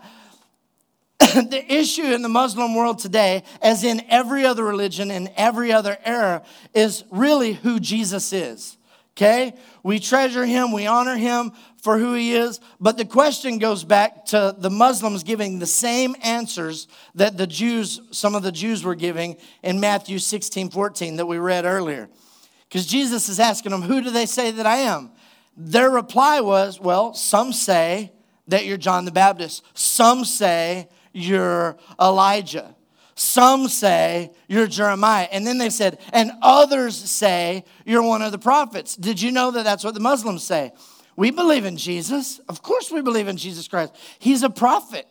[1.19, 5.97] the issue in the Muslim world today, as in every other religion in every other
[6.03, 8.77] era, is really who Jesus is.
[9.15, 9.53] Okay?
[9.81, 14.25] We treasure him, we honor him for who he is, but the question goes back
[14.25, 18.95] to the Muslims giving the same answers that the Jews, some of the Jews were
[18.95, 22.09] giving in Matthew 16, 14 that we read earlier.
[22.67, 25.11] Because Jesus is asking them, Who do they say that I am?
[25.55, 28.11] Their reply was, Well, some say
[28.47, 32.75] that you're John the Baptist, some say you're Elijah.
[33.15, 35.27] Some say you're Jeremiah.
[35.31, 38.95] And then they said, and others say you're one of the prophets.
[38.97, 40.73] Did you know that that's what the Muslims say?
[41.15, 42.39] We believe in Jesus.
[42.49, 43.95] Of course, we believe in Jesus Christ.
[44.19, 45.07] He's a prophet.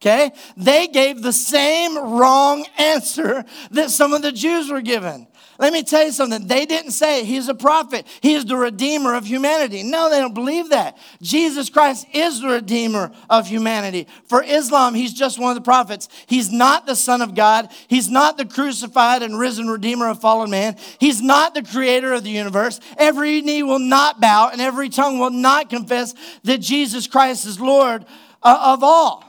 [0.00, 0.30] Okay?
[0.56, 5.26] They gave the same wrong answer that some of the Jews were given.
[5.60, 6.46] Let me tell you something.
[6.46, 9.82] They didn't say he's a prophet, he's the redeemer of humanity.
[9.82, 10.96] No, they don't believe that.
[11.20, 14.06] Jesus Christ is the redeemer of humanity.
[14.28, 16.08] For Islam, he's just one of the prophets.
[16.26, 20.50] He's not the Son of God, he's not the crucified and risen redeemer of fallen
[20.50, 22.78] man, he's not the creator of the universe.
[22.96, 27.60] Every knee will not bow and every tongue will not confess that Jesus Christ is
[27.60, 28.04] Lord
[28.44, 29.24] uh, of all.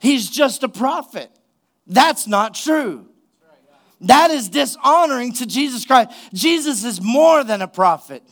[0.00, 1.30] He's just a prophet.
[1.86, 3.06] That's not true.
[4.02, 6.10] That is dishonoring to Jesus Christ.
[6.32, 8.22] Jesus is more than a prophet,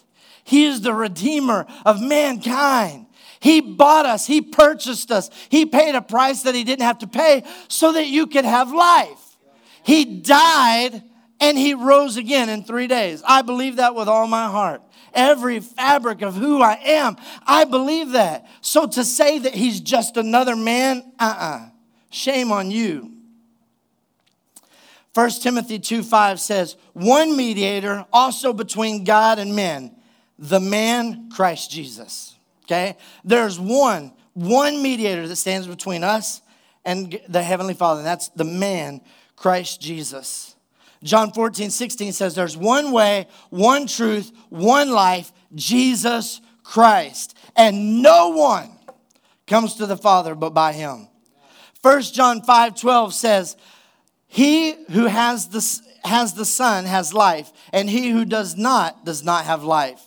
[0.44, 3.06] He is the Redeemer of mankind.
[3.40, 7.06] He bought us, He purchased us, He paid a price that He didn't have to
[7.06, 9.38] pay so that you could have life.
[9.83, 11.02] He died
[11.40, 13.22] and He rose again in three days.
[13.26, 14.83] I believe that with all my heart.
[15.12, 18.46] Every fabric of who I am, I believe that.
[18.61, 21.56] So to say that He's just another man, uh uh-uh.
[21.56, 21.68] uh,
[22.11, 23.19] shame on you.
[25.14, 29.96] 1 Timothy 2 5 says, One mediator also between God and men,
[30.38, 32.37] the man Christ Jesus.
[32.64, 32.96] Okay?
[33.25, 36.42] There's one, one mediator that stands between us
[36.85, 39.01] and the Heavenly Father, and that's the man
[39.37, 40.55] Christ Jesus.
[41.03, 47.37] John 14, 16 says, There's one way, one truth, one life, Jesus Christ.
[47.57, 48.70] And no one
[49.46, 51.09] comes to the Father but by him.
[51.83, 53.57] 1 John 5, 12 says,
[54.33, 59.25] he who has the, has the Son has life, and he who does not does
[59.25, 60.01] not have life.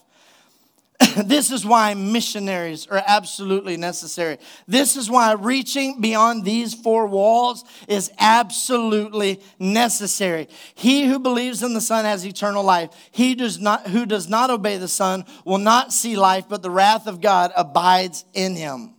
[1.26, 4.38] this is why missionaries are absolutely necessary.
[4.66, 10.48] This is why reaching beyond these four walls is absolutely necessary.
[10.74, 12.92] He who believes in the Son has eternal life.
[13.12, 16.72] He does not, who does not obey the Son will not see life, but the
[16.72, 18.94] wrath of God abides in him.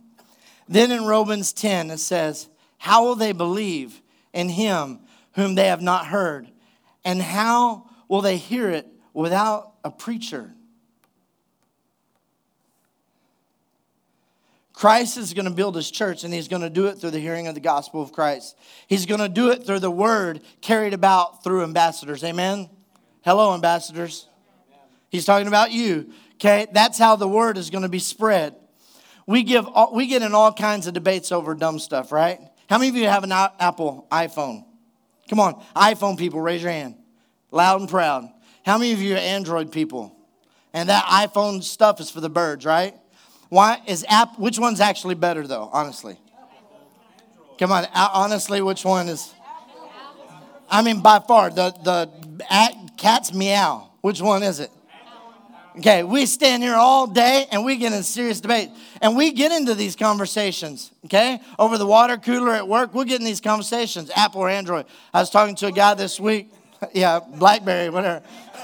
[0.69, 4.99] Then in Romans 10, it says, How will they believe in him
[5.35, 6.49] whom they have not heard?
[7.03, 10.51] And how will they hear it without a preacher?
[14.73, 17.19] Christ is going to build his church, and he's going to do it through the
[17.19, 18.57] hearing of the gospel of Christ.
[18.87, 22.23] He's going to do it through the word carried about through ambassadors.
[22.23, 22.69] Amen?
[23.23, 24.27] Hello, ambassadors.
[25.09, 26.11] He's talking about you.
[26.35, 26.67] Okay?
[26.73, 28.55] That's how the word is going to be spread.
[29.25, 32.39] We, give we get in all kinds of debates over dumb stuff, right?
[32.69, 34.65] How many of you have an Apple iPhone?
[35.29, 36.95] Come on, iPhone people, raise your hand.
[37.51, 38.29] Loud and proud.
[38.65, 40.15] How many of you are Android people?
[40.73, 42.93] And that iPhone stuff is for the birds, right?
[43.49, 44.37] Why is app?
[44.37, 45.69] Which one's actually better though?
[45.71, 46.17] Honestly,
[47.57, 47.85] come on.
[47.93, 49.33] Honestly, which one is?
[50.69, 52.09] I mean, by far the the
[52.97, 53.91] cat's meow.
[54.01, 54.71] Which one is it?
[55.77, 58.69] Okay, we stand here all day and we get in serious debate.
[59.01, 61.41] And we get into these conversations, okay?
[61.59, 64.85] Over the water cooler at work, we'll get in these conversations, Apple or Android.
[65.13, 66.49] I was talking to a guy this week,
[66.93, 68.23] yeah, Blackberry, whatever.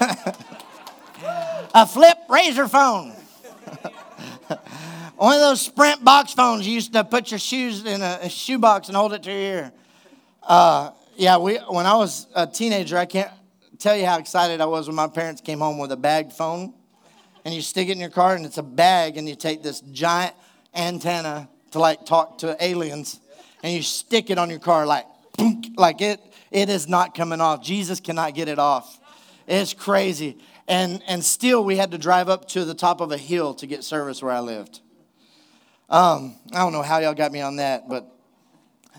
[1.74, 3.10] a flip razor phone.
[5.16, 8.30] One of those Sprint box phones you used to put your shoes in a, a
[8.30, 9.72] shoe box and hold it to your ear.
[10.42, 13.30] Uh, yeah, we, when I was a teenager, I can't
[13.78, 16.72] tell you how excited I was when my parents came home with a bagged phone.
[17.44, 19.80] And you stick it in your car, and it's a bag, and you take this
[19.80, 20.34] giant
[20.74, 23.20] antenna to like talk to aliens,
[23.62, 25.06] and you stick it on your car like,
[25.76, 27.62] like it, it is not coming off.
[27.62, 29.00] Jesus cannot get it off.
[29.46, 30.38] It's crazy.
[30.68, 33.66] And, and still, we had to drive up to the top of a hill to
[33.66, 34.80] get service where I lived.
[35.90, 38.06] Um, I don't know how y'all got me on that, but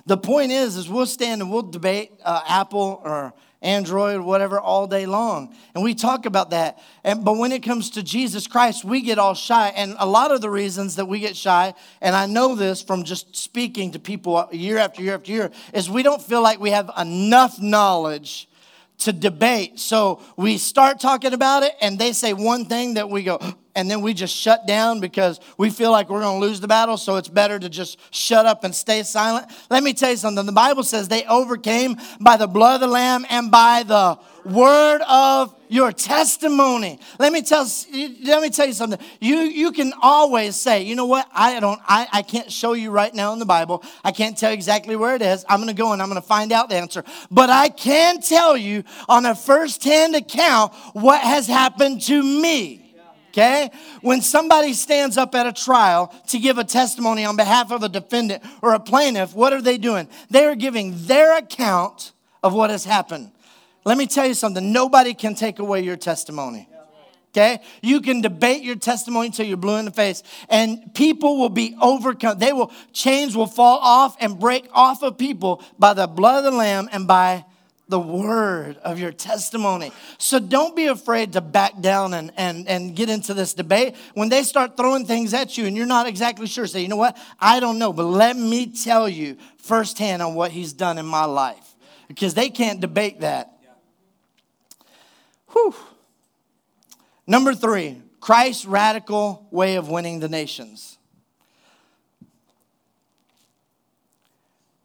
[0.05, 4.85] the point is, is we'll stand and we'll debate uh, Apple or Android, whatever, all
[4.85, 5.55] day long.
[5.73, 6.79] And we talk about that.
[7.03, 9.69] And, but when it comes to Jesus Christ, we get all shy.
[9.69, 13.03] And a lot of the reasons that we get shy, and I know this from
[13.03, 16.71] just speaking to people year after year after year, is we don't feel like we
[16.71, 18.47] have enough knowledge
[18.99, 19.79] to debate.
[19.79, 23.39] So we start talking about it, and they say one thing that we go,
[23.75, 26.67] and then we just shut down because we feel like we're going to lose the
[26.67, 26.95] battle.
[26.95, 29.47] So it's better to just shut up and stay silent.
[29.69, 30.45] Let me tell you something.
[30.45, 35.01] The Bible says they overcame by the blood of the Lamb and by the word
[35.01, 36.99] of your testimony.
[37.17, 37.67] Let me tell
[38.23, 38.99] let me tell you something.
[39.19, 41.27] You you can always say, you know what?
[41.33, 43.83] I don't I, I can't show you right now in the Bible.
[44.03, 45.43] I can't tell you exactly where it is.
[45.49, 47.03] I'm gonna go and I'm gonna find out the answer.
[47.31, 52.79] But I can tell you on a first-hand account what has happened to me.
[53.29, 53.71] Okay?
[54.01, 57.89] When somebody stands up at a trial to give a testimony on behalf of a
[57.89, 60.07] defendant or a plaintiff, what are they doing?
[60.29, 62.11] They are giving their account
[62.43, 63.31] of what has happened.
[63.85, 66.69] Let me tell you something nobody can take away your testimony.
[67.31, 67.61] Okay?
[67.81, 71.75] You can debate your testimony until you're blue in the face, and people will be
[71.81, 72.37] overcome.
[72.37, 76.51] They will, chains will fall off and break off of people by the blood of
[76.51, 77.45] the Lamb and by
[77.89, 79.91] the word of your testimony.
[80.17, 83.95] So don't be afraid to back down and, and, and get into this debate.
[84.13, 86.95] When they start throwing things at you and you're not exactly sure, say, you know
[86.95, 87.17] what?
[87.39, 91.25] I don't know, but let me tell you firsthand on what he's done in my
[91.25, 91.75] life.
[92.07, 93.52] Because they can't debate that.
[95.53, 95.73] Whew.
[97.25, 100.97] Number three, Christ's radical way of winning the nations.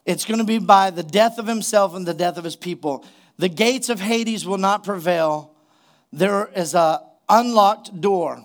[0.07, 3.04] It's going to be by the death of himself and the death of his people.
[3.37, 5.52] The gates of Hades will not prevail.
[6.12, 8.44] There is a unlocked door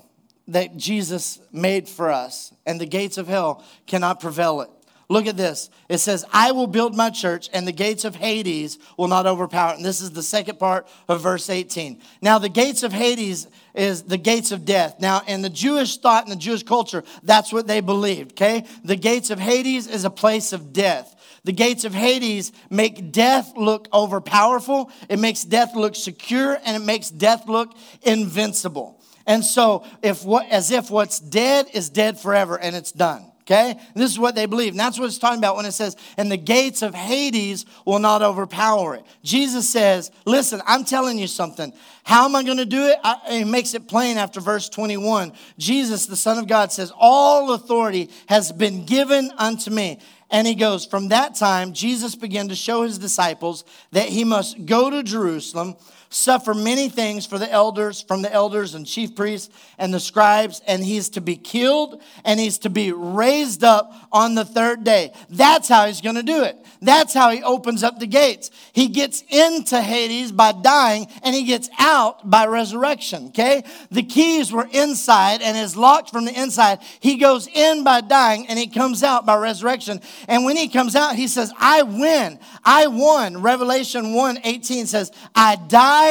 [0.49, 4.69] that Jesus made for us, and the gates of hell cannot prevail it.
[5.13, 5.69] Look at this.
[5.89, 9.73] It says, I will build my church, and the gates of Hades will not overpower
[9.73, 9.75] it.
[9.75, 12.01] And this is the second part of verse 18.
[12.23, 14.95] Now, the gates of Hades is the gates of death.
[14.99, 18.65] Now, in the Jewish thought and the Jewish culture, that's what they believed, okay?
[18.83, 21.15] The gates of Hades is a place of death.
[21.43, 26.83] The gates of Hades make death look overpowerful, it makes death look secure, and it
[26.83, 28.99] makes death look invincible.
[29.27, 33.29] And so, if what, as if what's dead is dead forever and it's done.
[33.43, 33.77] Okay?
[33.93, 34.71] This is what they believe.
[34.71, 37.99] And that's what it's talking about when it says, and the gates of Hades will
[37.99, 39.03] not overpower it.
[39.21, 41.73] Jesus says, listen, I'm telling you something.
[42.05, 42.97] How am I going to do it?
[43.03, 45.33] I, it makes it plain after verse 21.
[45.57, 49.99] Jesus, the Son of God, says, All authority has been given unto me.
[50.29, 54.65] And he goes, From that time, Jesus began to show his disciples that he must
[54.65, 55.75] go to Jerusalem,
[56.13, 60.61] suffer many things for the elders, from the elders and chief priests and the scribes,
[60.67, 65.11] and he's to be killed and he's to be raised up on the third day.
[65.29, 66.57] That's how he's going to do it.
[66.81, 68.51] That's how he opens up the gates.
[68.73, 73.63] He gets into Hades by dying and he gets out by resurrection, okay?
[73.89, 76.79] The keys were inside and is locked from the inside.
[76.99, 80.01] He goes in by dying and he comes out by resurrection.
[80.27, 82.39] And when he comes out, he says, I win.
[82.63, 83.41] I won.
[83.41, 86.02] Revelation 1 18 says, I died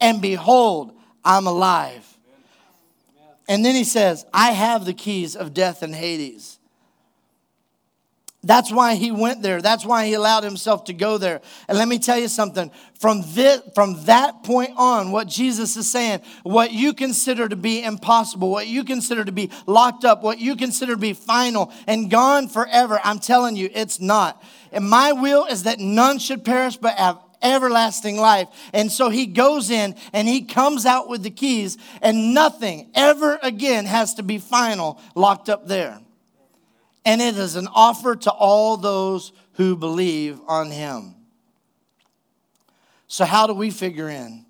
[0.00, 0.92] and behold,
[1.24, 2.04] I'm alive.
[3.48, 6.58] And then he says, I have the keys of death and Hades.
[8.44, 9.60] That's why he went there.
[9.60, 11.40] That's why he allowed himself to go there.
[11.66, 12.70] And let me tell you something.
[13.00, 17.82] From, this, from that point on, what Jesus is saying, what you consider to be
[17.82, 22.10] impossible, what you consider to be locked up, what you consider to be final and
[22.10, 24.42] gone forever, I'm telling you, it's not.
[24.70, 28.48] And my will is that none should perish but have everlasting life.
[28.72, 33.38] And so he goes in and he comes out with the keys, and nothing ever
[33.42, 36.00] again has to be final locked up there.
[37.04, 41.14] And it is an offer to all those who believe on him.
[43.06, 44.44] So, how do we figure in?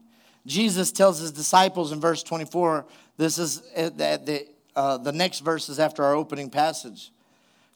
[0.47, 2.87] Jesus tells his disciples in verse 24,
[3.17, 7.13] this is uh, the, uh, the next verses after our opening passage.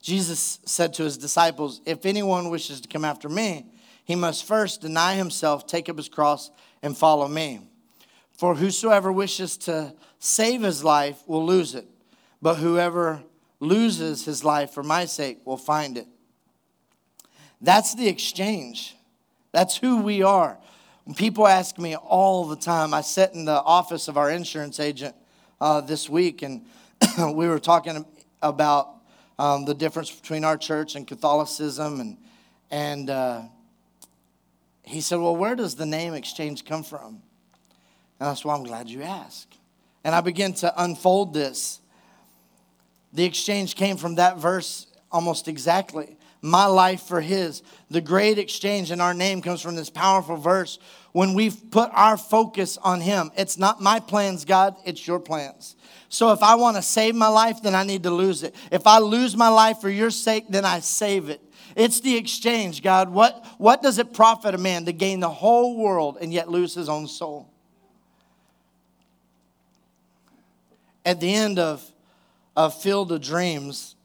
[0.01, 3.67] Jesus said to his disciples, If anyone wishes to come after me,
[4.05, 6.51] he must first deny himself, take up his cross,
[6.83, 7.61] and follow me.
[8.33, 11.87] For whosoever wishes to save his life will lose it,
[12.41, 13.23] but whoever
[13.61, 16.07] loses his life for my sake will find it.
[17.61, 18.97] That's the exchange.
[19.53, 20.59] That's who we are.
[21.05, 24.81] When people ask me all the time, I sat in the office of our insurance
[24.81, 25.15] agent
[25.61, 26.67] uh, this week, and
[27.19, 28.05] we were talking
[28.41, 28.89] about
[29.39, 32.17] um, the difference between our church and Catholicism, and
[32.71, 33.43] and uh,
[34.83, 37.23] he said, "Well, where does the name exchange come from?"
[38.19, 39.59] And that's why I'm glad you asked.
[40.05, 41.81] And I began to unfold this.
[43.13, 46.17] The exchange came from that verse almost exactly.
[46.41, 47.63] My life for his.
[47.91, 50.79] The great exchange in our name comes from this powerful verse.
[51.13, 55.77] When we've put our focus on him, it's not my plans, God, it's your plans.
[56.09, 58.55] So if I want to save my life, then I need to lose it.
[58.71, 61.41] If I lose my life for your sake, then I save it.
[61.77, 63.11] It's the exchange, God.
[63.11, 66.75] What, what does it profit a man to gain the whole world and yet lose
[66.75, 67.49] his own soul?
[71.05, 71.85] At the end of,
[72.57, 73.97] of Field of Dreams,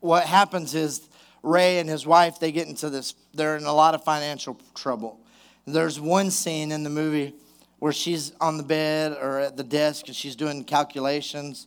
[0.00, 1.08] what happens is
[1.42, 5.20] Ray and his wife, they get into this, they're in a lot of financial trouble.
[5.66, 7.34] There's one scene in the movie
[7.78, 11.66] where she's on the bed or at the desk and she's doing calculations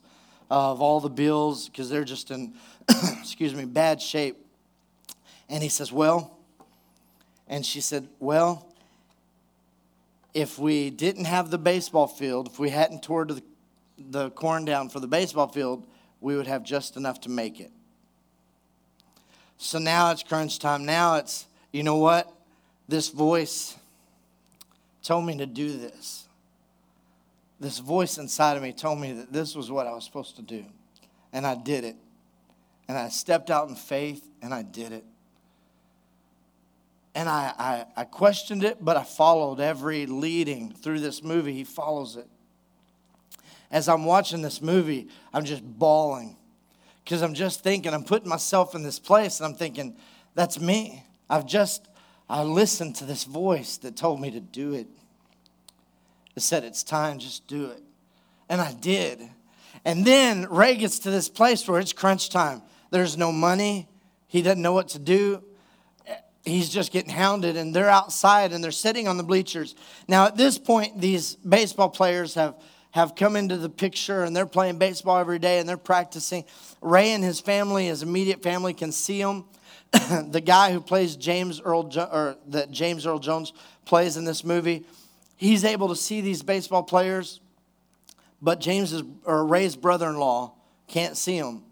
[0.49, 2.53] of all the bills because they're just in
[3.19, 4.37] excuse me, bad shape.
[5.47, 6.37] And he says, Well,
[7.47, 8.73] and she said, Well,
[10.33, 13.41] if we didn't have the baseball field, if we hadn't tore the,
[13.97, 15.85] the corn down for the baseball field,
[16.21, 17.71] we would have just enough to make it.
[19.57, 20.85] So now it's crunch time.
[20.85, 22.31] Now it's, you know what?
[22.87, 23.75] This voice
[25.03, 26.28] told me to do this.
[27.59, 30.41] This voice inside of me told me that this was what I was supposed to
[30.41, 30.65] do.
[31.33, 31.95] And I did it.
[32.87, 35.03] And I stepped out in faith and I did it.
[37.15, 41.53] And I, I, I, questioned it, but I followed every leading through this movie.
[41.53, 42.27] He follows it.
[43.71, 46.37] As I'm watching this movie, I'm just bawling
[47.03, 49.95] because I'm just thinking, I'm putting myself in this place and I'm thinking,
[50.35, 51.03] that's me.
[51.29, 51.87] I've just,
[52.29, 54.87] I listened to this voice that told me to do it.
[56.39, 57.83] It said, it's time, just do it.
[58.47, 59.19] And I did.
[59.83, 62.61] And then Ray gets to this place where it's crunch time.
[62.91, 63.89] There's no money.
[64.25, 65.43] He doesn't know what to do.
[66.45, 69.75] He's just getting hounded, and they're outside and they're sitting on the bleachers.
[70.07, 72.55] Now, at this point, these baseball players have,
[72.91, 76.45] have come into the picture and they're playing baseball every day and they're practicing.
[76.79, 79.43] Ray and his family, his immediate family, can see them.
[80.31, 83.51] the guy who plays James Earl, jo- or that James Earl Jones
[83.83, 84.85] plays in this movie,
[85.39, 87.39] he's able to see these baseball players,
[88.41, 90.53] but James's or Ray's brother-in-law
[90.87, 91.63] can't see him.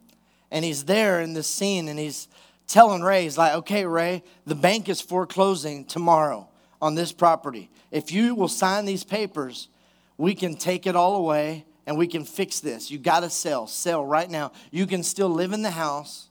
[0.51, 2.28] and he's there in this scene and he's
[2.68, 6.47] telling Ray, he's like, okay, Ray, the bank is foreclosing tomorrow
[6.82, 7.70] on this property.
[7.91, 9.70] If you will sign these papers,
[10.18, 12.91] we can take it all away and we can fix this.
[12.91, 14.51] You got to sell, sell right now.
[14.72, 16.30] You can still live in the house,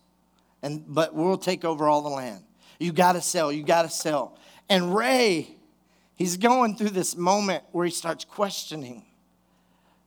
[0.62, 2.42] and but we'll take over all the land.
[2.78, 4.38] You got to sell, you got to sell.
[4.68, 5.55] And Ray,
[6.16, 9.04] he's going through this moment where he starts questioning,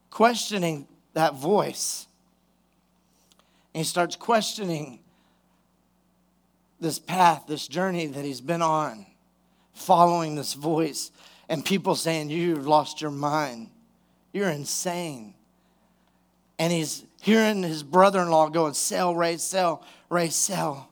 [0.10, 2.08] questioning that voice.
[3.74, 5.00] And he starts questioning
[6.80, 9.06] this path, this journey that he's been on,
[9.74, 11.12] following this voice,
[11.48, 13.70] and people saying, You've lost your mind.
[14.34, 15.34] You're insane.
[16.58, 20.90] And he's hearing his brother in law going, Sell, Ray, sell, Ray, sell.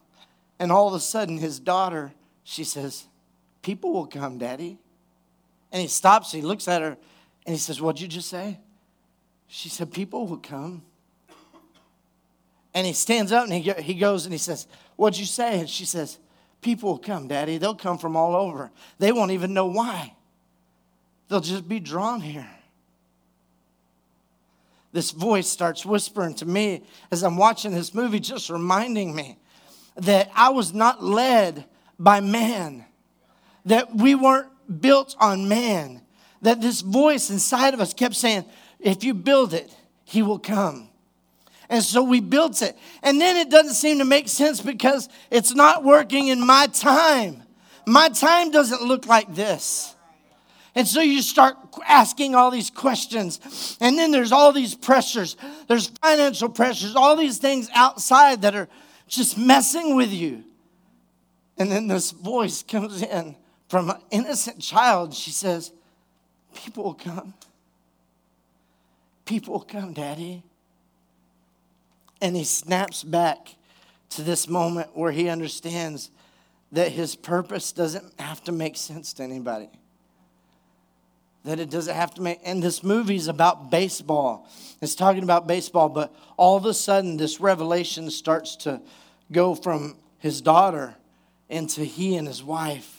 [0.60, 2.14] And all of a sudden, his daughter,
[2.44, 3.06] she says,
[3.62, 4.80] People will come, Daddy.
[5.72, 6.98] And he stops, he looks at her,
[7.46, 8.60] and he says, What'd you just say?
[9.48, 10.84] She said, People will come.
[12.74, 15.60] And he stands up and he, he goes and he says, What'd you say?
[15.60, 16.20] And she says,
[16.62, 17.58] People will come, Daddy.
[17.58, 18.72] They'll come from all over.
[19.00, 20.14] They won't even know why.
[21.28, 22.50] They'll just be drawn here.
[24.94, 29.38] This voice starts whispering to me as I'm watching this movie, just reminding me
[29.96, 31.66] that I was not led
[32.00, 32.86] by man,
[33.66, 36.02] that we weren't built on man,
[36.42, 38.46] that this voice inside of us kept saying,
[38.80, 40.90] If you build it, he will come.
[41.70, 42.78] And so we built it.
[43.04, 47.44] And then it doesn't seem to make sense because it's not working in my time.
[47.86, 49.94] My time doesn't look like this.
[50.76, 53.78] And so you start asking all these questions.
[53.82, 55.36] And then there's all these pressures.
[55.68, 58.70] There's financial pressures, all these things outside that are
[59.08, 60.44] just messing with you.
[61.58, 63.36] And then this voice comes in
[63.68, 65.14] from an innocent child.
[65.14, 65.72] She says,
[66.56, 67.34] People will come.
[69.26, 70.44] People will come, Daddy.
[72.22, 73.56] And he snaps back
[74.12, 76.10] to this moment where he understands
[76.72, 79.70] that his purpose doesn't have to make sense to anybody.
[81.46, 84.50] That it doesn't have to make, and this movie's about baseball.
[84.82, 88.82] It's talking about baseball, but all of a sudden, this revelation starts to
[89.32, 90.96] go from his daughter
[91.50, 92.97] into he and his wife.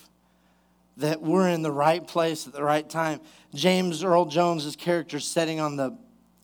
[0.99, 3.21] That we're in the right place at the right time.
[3.55, 5.97] James Earl Jones' character is sitting on the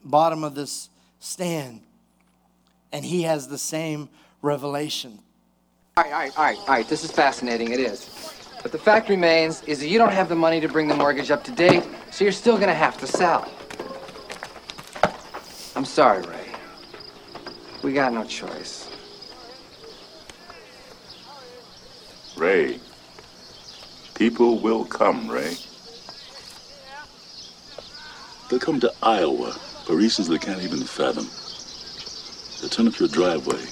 [0.05, 1.83] bottom of this stand,
[2.93, 4.09] and he has the same
[4.43, 5.19] revelation.
[5.97, 6.89] All right, all right, all right, all right.
[6.89, 7.73] This is fascinating.
[7.73, 8.09] It is.
[8.63, 11.31] But the fact remains is that you don't have the money to bring the mortgage
[11.31, 13.51] up to date, so you're still going to have to sell.
[15.77, 16.47] I'm sorry, Ray.
[17.83, 18.89] We got no choice.
[22.37, 22.81] Ray,
[24.15, 25.57] people will come, Ray.
[28.49, 29.53] They'll come to Iowa
[29.85, 31.31] for reasons they can't even fathom.
[32.61, 33.67] They'll turn up your driveway,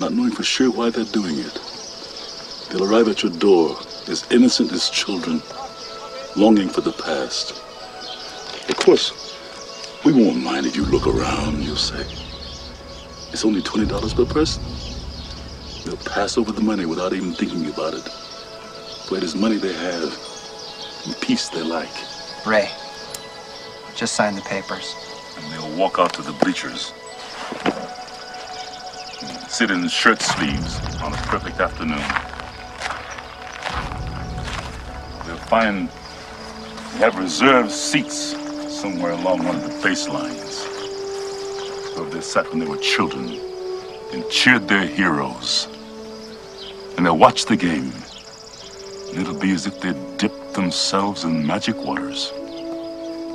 [0.00, 1.60] not knowing for sure why they're doing it.
[2.70, 5.42] They'll arrive at your door as innocent as children,
[6.36, 7.52] longing for the past.
[8.68, 9.12] Of course,
[10.04, 12.06] we won't mind if you look around, you'll say.
[13.32, 14.64] It's only $20 per person.
[15.84, 18.08] They'll pass over the money without even thinking about it.
[19.10, 20.16] Is money they have
[21.06, 21.90] and peace they like.
[22.46, 22.70] Ray,
[23.96, 24.94] just sign the papers.
[25.36, 26.92] And they'll walk out to the bleachers.
[29.48, 31.98] Sit in shirt sleeves on a perfect afternoon.
[35.26, 38.36] They'll find they have reserved seats
[38.72, 40.64] somewhere along one of the baselines.
[41.96, 43.40] Where they sat when they were children
[44.12, 45.66] and cheered their heroes.
[46.96, 47.92] And they'll watch the game.
[49.10, 52.30] And it'll be as if they'd dipped themselves in magic waters.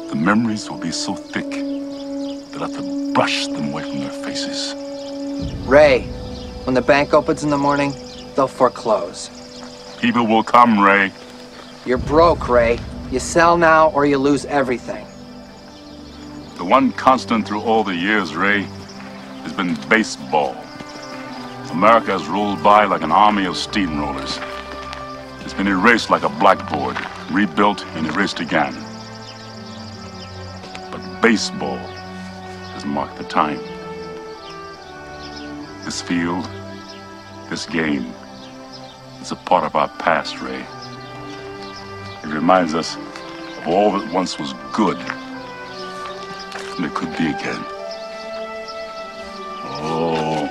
[0.10, 4.76] The memories will be so thick they'll have to brush them away from their faces.
[5.66, 6.02] Ray,
[6.66, 7.94] when the bank opens in the morning,
[8.36, 9.30] they'll foreclose.
[10.00, 11.12] People will come, Ray.
[11.86, 12.80] You're broke, Ray.
[13.12, 15.06] You sell now or you lose everything.
[16.58, 18.62] The one constant through all the years, Ray,
[19.42, 20.56] has been baseball.
[21.72, 24.53] America has rolled by like an army of steamrollers.
[25.44, 26.98] It's been erased like a blackboard,
[27.30, 28.74] rebuilt and erased again.
[30.90, 31.78] But baseball
[32.74, 33.60] has marked the time.
[35.84, 36.48] This field,
[37.50, 38.14] this game,
[39.22, 40.66] is a part of our past, Ray.
[42.24, 44.98] It reminds us of all that once was good,
[46.78, 47.66] and it could be again.
[49.86, 50.48] Oh,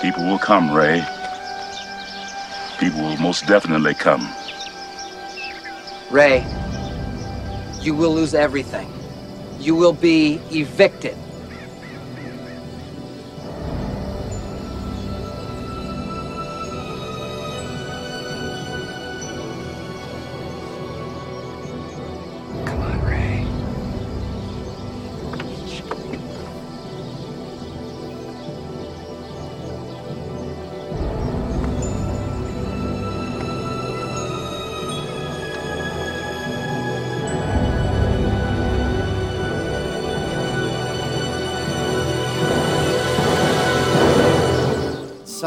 [0.00, 1.04] people will come, Ray.
[2.84, 4.20] People will most definitely come.
[6.10, 6.44] Ray,
[7.80, 8.92] you will lose everything.
[9.58, 11.16] You will be evicted.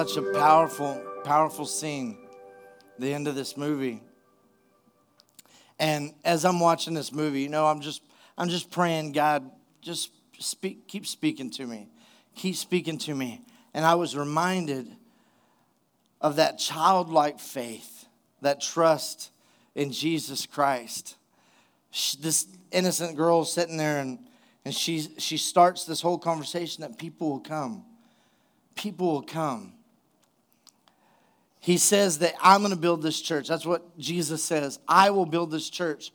[0.08, 2.18] Such a powerful, powerful scene,
[2.98, 4.02] the end of this movie.
[5.80, 8.02] And as I'm watching this movie, you know, I'm just
[8.38, 9.52] I'm just praying, God,
[9.82, 11.90] just speak, keep speaking to me.
[12.36, 13.42] Keep speaking to me.
[13.74, 14.96] And I was reminded
[16.22, 18.06] of that childlike faith,
[18.42, 19.32] that trust
[19.76, 21.18] in Jesus Christ.
[22.22, 24.20] This innocent girl sitting there and,
[24.64, 27.84] and she, she starts this whole conversation that people will come.
[28.74, 29.74] People will come.
[31.68, 33.50] He says that I'm going to build this church.
[33.50, 34.80] That's what Jesus says.
[34.88, 36.14] I will build this church.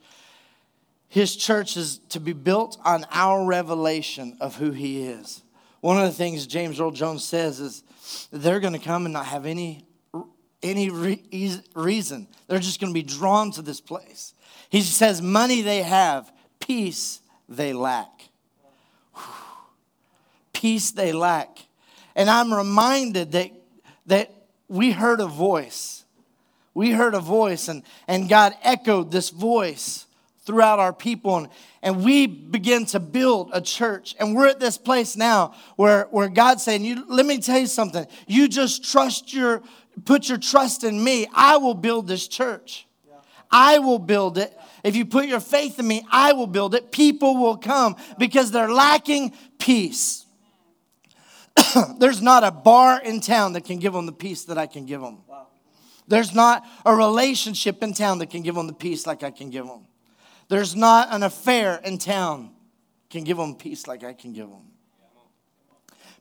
[1.09, 5.43] His church is to be built on our revelation of who he is.
[5.79, 7.83] One of the things James Earl Jones says is
[8.31, 9.85] they're going to come and not have any,
[10.63, 12.27] any re- reason.
[12.47, 14.33] They're just going to be drawn to this place.
[14.71, 18.09] He says, money they have, peace they lack.
[20.51, 21.59] Peace they lack.
[22.15, 23.51] And I'm reminded that,
[24.07, 24.33] that
[24.73, 26.03] we heard a voice.
[26.73, 30.07] we heard a voice, and, and God echoed this voice
[30.45, 31.37] throughout our people.
[31.37, 31.49] And,
[31.83, 34.15] and we begin to build a church.
[34.19, 37.67] And we're at this place now where, where God's saying, you, Let me tell you
[37.67, 38.07] something.
[38.25, 39.61] You just trust your,
[40.05, 41.27] put your trust in me.
[41.35, 42.87] I will build this church.
[43.51, 44.57] I will build it.
[44.83, 46.91] If you put your faith in me, I will build it.
[46.91, 50.22] People will come because they're lacking peace.
[51.99, 54.85] There's not a bar in town that can give them the peace that I can
[54.85, 55.19] give them.
[56.07, 59.49] There's not a relationship in town that can give them the peace like I can
[59.49, 59.85] give them.
[60.49, 62.51] There's not an affair in town
[63.09, 64.65] can give them peace like I can give them.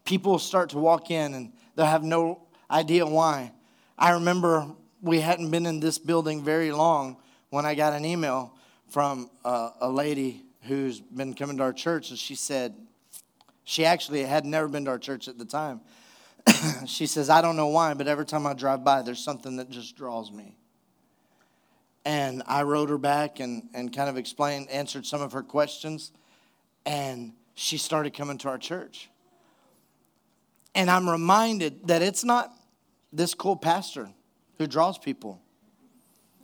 [0.04, 3.52] People start to walk in and they'll have no idea why.
[3.98, 4.66] I remember
[5.00, 7.16] we hadn't been in this building very long
[7.50, 8.54] when I got an email
[8.88, 12.74] from a, a lady who's been coming to our church, and she said,
[13.64, 15.80] she actually had never been to our church at the time.
[16.86, 19.70] she says, I don't know why, but every time I drive by, there's something that
[19.70, 20.56] just draws me.
[22.04, 26.10] And I wrote her back and, and kind of explained, answered some of her questions,
[26.84, 29.08] and she started coming to our church.
[30.74, 32.52] And I'm reminded that it's not
[33.12, 34.08] this cool pastor
[34.58, 35.40] who draws people.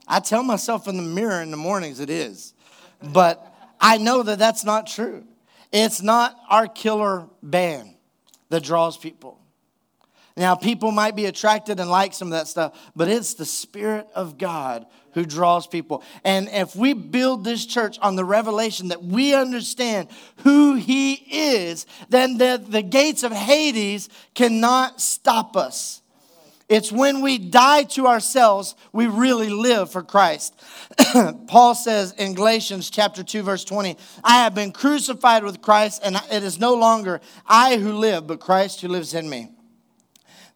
[0.06, 2.54] I tell myself in the mirror in the mornings it is,
[3.02, 5.26] but I know that that's not true.
[5.72, 7.94] It's not our killer band
[8.48, 9.38] that draws people.
[10.36, 14.06] Now, people might be attracted and like some of that stuff, but it's the Spirit
[14.14, 16.04] of God who draws people.
[16.22, 20.06] And if we build this church on the revelation that we understand
[20.44, 26.02] who He is, then the, the gates of Hades cannot stop us.
[26.68, 30.54] It's when we die to ourselves, we really live for Christ.
[31.46, 36.16] Paul says in Galatians chapter 2 verse 20, I have been crucified with Christ and
[36.30, 39.48] it is no longer I who live, but Christ who lives in me.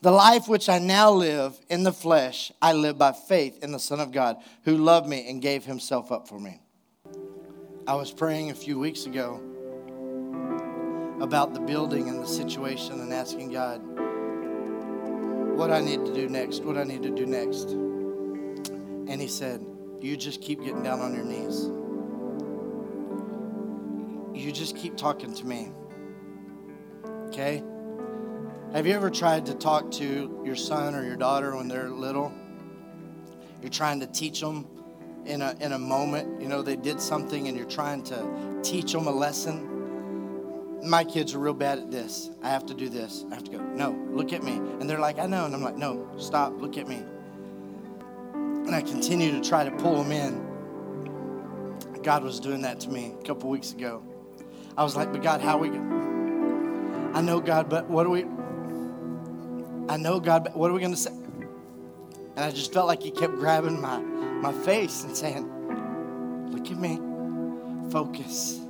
[0.02, 3.78] The life which I now live in the flesh, I live by faith in the
[3.78, 6.60] Son of God who loved me and gave himself up for me.
[7.86, 9.40] I was praying a few weeks ago
[11.20, 13.80] about the building and the situation and asking God
[15.56, 17.70] what I need to do next, what I need to do next.
[17.70, 19.64] And He said,
[20.00, 21.70] You just keep getting down on your knees.
[24.34, 25.70] You just keep talking to me.
[27.28, 27.62] Okay?
[28.72, 32.32] Have you ever tried to talk to your son or your daughter when they're little?
[33.60, 34.66] You're trying to teach them
[35.26, 36.40] in a, in a moment.
[36.40, 39.71] You know, they did something and you're trying to teach them a lesson.
[40.82, 42.30] My kids are real bad at this.
[42.42, 43.24] I have to do this.
[43.30, 44.56] I have to go, no, look at me.
[44.56, 45.44] And they're like, I know.
[45.44, 47.04] And I'm like, no, stop, look at me.
[48.34, 52.02] And I continue to try to pull them in.
[52.02, 54.02] God was doing that to me a couple weeks ago.
[54.76, 57.10] I was like, but God, how we going?
[57.14, 58.24] I know, God, but what are we,
[59.88, 61.10] I know, God, but what are we going to say?
[61.10, 65.48] And I just felt like He kept grabbing my, my face and saying,
[66.50, 66.98] Look at me,
[67.90, 68.61] focus.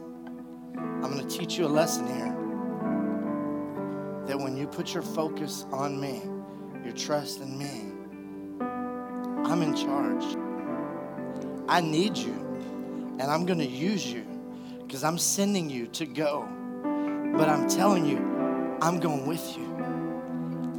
[1.03, 2.33] I'm going to teach you a lesson here.
[4.27, 6.23] That when you put your focus on me,
[6.85, 7.93] your trust in me,
[9.45, 10.37] I'm in charge.
[11.69, 12.33] I need you,
[13.19, 14.25] and I'm going to use you
[14.87, 16.49] because I'm sending you to go.
[17.37, 18.19] But I'm telling you,
[18.81, 19.65] I'm going with you.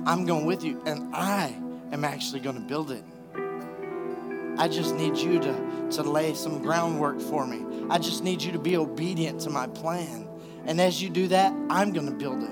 [0.06, 1.56] I'm going with you, and I
[1.92, 3.04] am actually going to build it.
[4.58, 7.88] I just need you to, to lay some groundwork for me.
[7.90, 10.28] I just need you to be obedient to my plan.
[10.66, 12.52] And as you do that, I'm going to build it.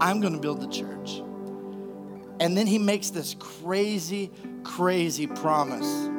[0.00, 1.22] I'm going to build the church.
[2.40, 4.30] And then he makes this crazy,
[4.62, 6.10] crazy promise.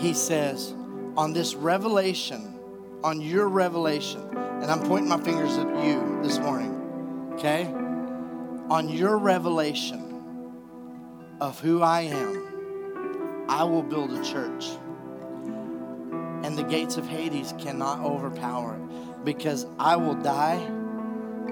[0.00, 0.74] He says,
[1.16, 2.58] on this revelation,
[3.02, 6.74] on your revelation, and I'm pointing my fingers at you this morning
[7.34, 7.64] okay?
[8.70, 10.13] On your revelation
[11.40, 14.66] of who I am, I will build a church.
[16.42, 20.62] And the gates of Hades cannot overpower it because I will die,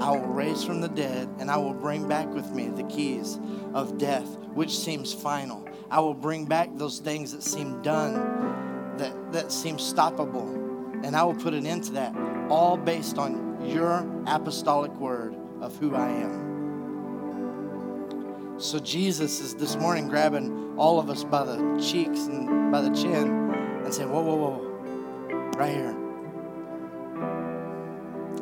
[0.00, 3.38] I will raise from the dead, and I will bring back with me the keys
[3.72, 5.66] of death, which seems final.
[5.90, 11.22] I will bring back those things that seem done, that, that seem stoppable, and I
[11.24, 12.14] will put an end to that,
[12.48, 16.41] all based on your apostolic word of who I am.
[18.62, 22.90] So Jesus is this morning grabbing all of us by the cheeks and by the
[22.90, 23.50] chin
[23.84, 24.60] and saying, Whoa, whoa, whoa,
[25.56, 25.96] right here.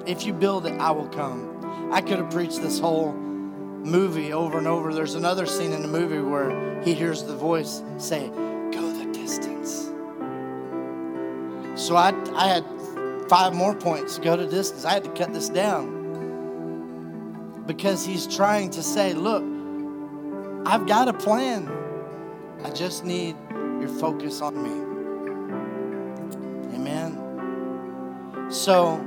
[0.06, 1.88] If you build it, I will come.
[1.90, 4.92] I could have preached this whole movie over and over.
[4.92, 9.90] There's another scene in the movie where he hears the voice say, Go the distance.
[11.82, 12.66] So I, I had
[13.30, 14.84] five more points go to distance.
[14.84, 15.96] I had to cut this down
[17.66, 19.49] because he's trying to say, Look,
[20.66, 21.68] I've got a plan.
[22.62, 24.70] I just need your focus on me.
[26.76, 28.50] Amen.
[28.50, 29.04] So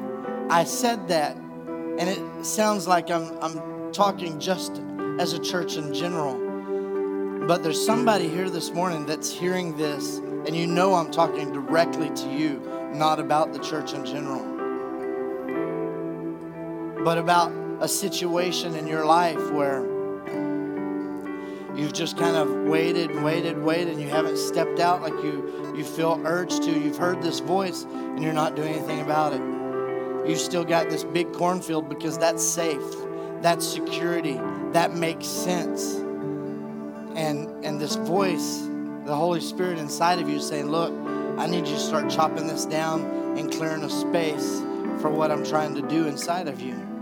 [0.50, 4.82] I said that, and it sounds like I'm, I'm talking just
[5.20, 7.46] as a church in general.
[7.48, 12.10] But there's somebody here this morning that's hearing this, and you know I'm talking directly
[12.10, 12.62] to you,
[12.94, 14.44] not about the church in general,
[17.04, 19.93] but about a situation in your life where
[21.76, 25.74] you've just kind of waited and waited waited and you haven't stepped out like you,
[25.76, 26.72] you feel urged to.
[26.72, 29.42] You've heard this voice and you're not doing anything about it.
[30.30, 32.84] You've still got this big cornfield because that's safe,
[33.42, 34.40] that's security,
[34.72, 35.96] that makes sense.
[37.16, 38.68] And, and this voice,
[39.06, 40.94] the Holy Spirit inside of you saying, Look,
[41.38, 43.02] I need you to start chopping this down
[43.38, 44.62] and clearing a space
[45.02, 46.93] for what I'm trying to do inside of you.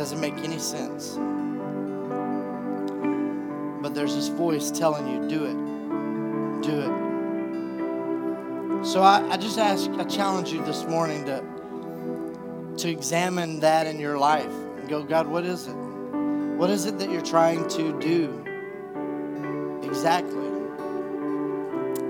[0.00, 1.18] Doesn't make any sense.
[3.82, 5.52] But there's this voice telling you, do it.
[6.62, 6.80] Do
[8.80, 8.86] it.
[8.86, 11.44] So I, I just ask, I challenge you this morning to,
[12.78, 15.74] to examine that in your life and go, God, what is it?
[15.76, 18.42] What is it that you're trying to do?
[19.86, 20.48] Exactly.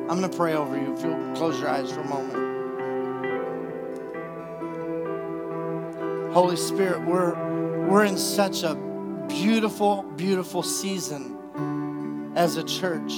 [0.09, 0.95] I'm going to pray over you.
[0.95, 2.51] If you'll close your eyes for a moment.
[6.33, 7.35] Holy Spirit, we're,
[7.89, 8.75] we're in such a
[9.29, 13.13] beautiful, beautiful season as a church.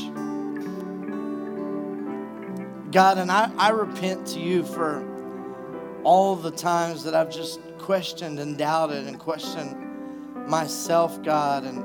[2.92, 5.08] God, and I, I repent to you for
[6.04, 9.76] all the times that I've just questioned and doubted and questioned
[10.48, 11.64] myself, God.
[11.64, 11.78] And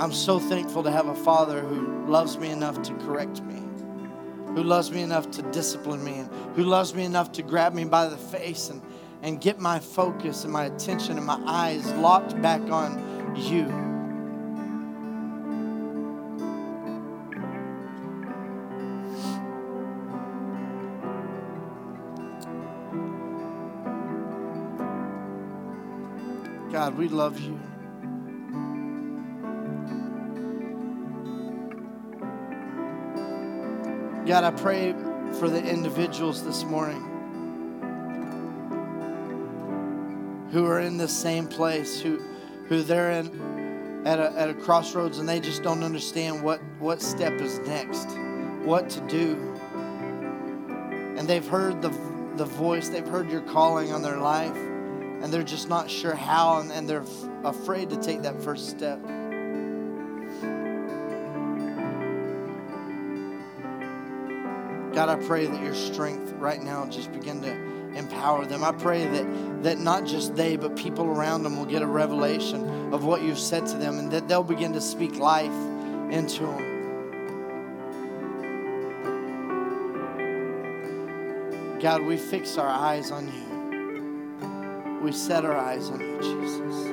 [0.00, 3.62] I'm so thankful to have a father who loves me enough to correct me,
[4.54, 7.84] who loves me enough to discipline me, and who loves me enough to grab me
[7.84, 8.80] by the face and,
[9.22, 13.66] and get my focus and my attention and my eyes locked back on you.
[26.72, 27.60] God, we love you.
[34.26, 34.92] God, I pray
[35.38, 37.11] for the individuals this morning
[40.52, 42.22] who are in the same place, who,
[42.68, 47.00] who they're in at a, at a crossroads and they just don't understand what, what
[47.00, 48.06] step is next,
[48.62, 49.34] what to do.
[51.16, 51.88] And they've heard the,
[52.36, 56.60] the voice, they've heard your calling on their life and they're just not sure how
[56.60, 59.00] and, and they're f- afraid to take that first step.
[64.92, 68.64] God, I pray that your strength right now just begin to empower them.
[68.64, 72.92] I pray that, that not just they, but people around them will get a revelation
[72.92, 75.52] of what you've said to them and that they'll begin to speak life
[76.10, 76.68] into them.
[81.80, 83.52] God, we fix our eyes on you
[85.02, 86.86] we set our eyes on you, Jesus.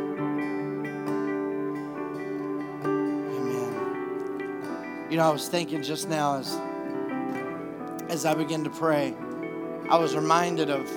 [3.37, 5.07] Amen.
[5.11, 6.59] You know, I was thinking just now as
[8.09, 9.13] as I began to pray,
[9.89, 10.87] I was reminded of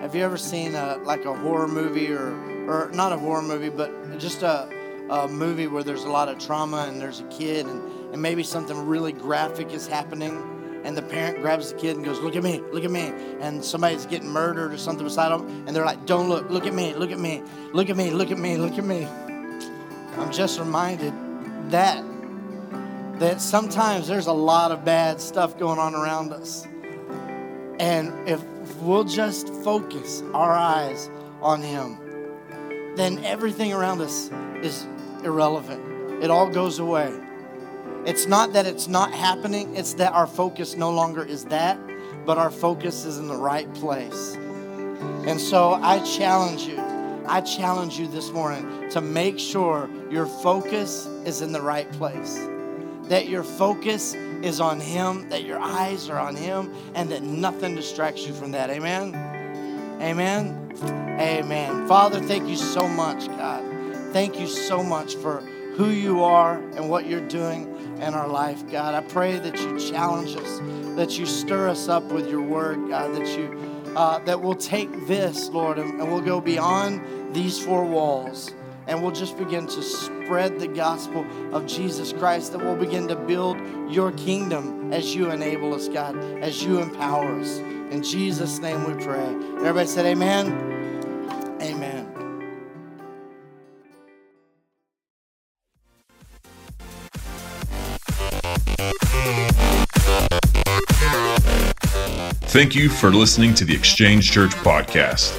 [0.00, 2.34] have you ever seen a like a horror movie or
[2.68, 4.68] or not a horror movie, but just a,
[5.08, 8.42] a movie where there's a lot of trauma and there's a kid and, and maybe
[8.42, 12.42] something really graphic is happening and the parent grabs the kid and goes, Look at
[12.42, 13.12] me, look at me.
[13.40, 16.74] And somebody's getting murdered or something beside them, and they're like, Don't look, look at
[16.74, 17.40] me, look at me,
[17.72, 19.06] look at me, look at me, look at me.
[20.16, 21.14] I'm just reminded
[21.70, 22.04] that
[23.20, 26.66] that sometimes there's a lot of bad stuff going on around us.
[27.78, 28.42] And if
[28.76, 31.10] we'll just focus our eyes
[31.42, 31.98] on him,
[32.96, 34.30] then everything around us
[34.62, 34.86] is
[35.24, 36.22] irrelevant.
[36.22, 37.12] It all goes away.
[38.06, 41.78] It's not that it's not happening, it's that our focus no longer is that,
[42.26, 44.34] but our focus is in the right place.
[45.26, 46.78] And so I challenge you,
[47.26, 52.38] I challenge you this morning to make sure your focus is in the right place.
[53.04, 57.74] That your focus is on Him, that your eyes are on Him, and that nothing
[57.74, 58.70] distracts you from that.
[58.70, 59.14] Amen?
[60.00, 60.72] Amen?
[61.20, 61.86] Amen.
[61.86, 63.64] Father, thank you so much, God.
[64.12, 65.40] Thank you so much for
[65.76, 68.94] who you are and what you're doing in our life, God.
[68.94, 70.60] I pray that you challenge us,
[70.96, 75.06] that you stir us up with your word, God, that you uh, that we'll take
[75.06, 78.52] this, Lord, and, and we'll go beyond these four walls
[78.86, 79.82] and we'll just begin to
[80.24, 83.58] spread the gospel of Jesus Christ, that we'll begin to build
[83.90, 87.58] your kingdom as you enable us, God, as you empower us.
[87.58, 89.26] In Jesus' name we pray.
[89.58, 90.52] Everybody said, Amen.
[91.60, 92.10] Amen.
[102.46, 105.34] Thank you for listening to the Exchange Church Podcast.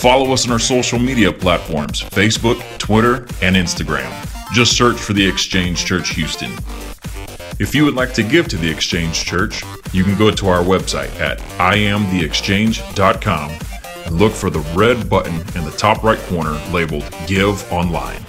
[0.00, 4.10] Follow us on our social media platforms Facebook, Twitter, and Instagram.
[4.54, 6.50] Just search for the Exchange Church Houston.
[7.58, 10.62] If you would like to give to the Exchange Church, you can go to our
[10.62, 13.50] website at iamtheexchange.com
[14.06, 18.22] and look for the red button in the top right corner labeled Give Online.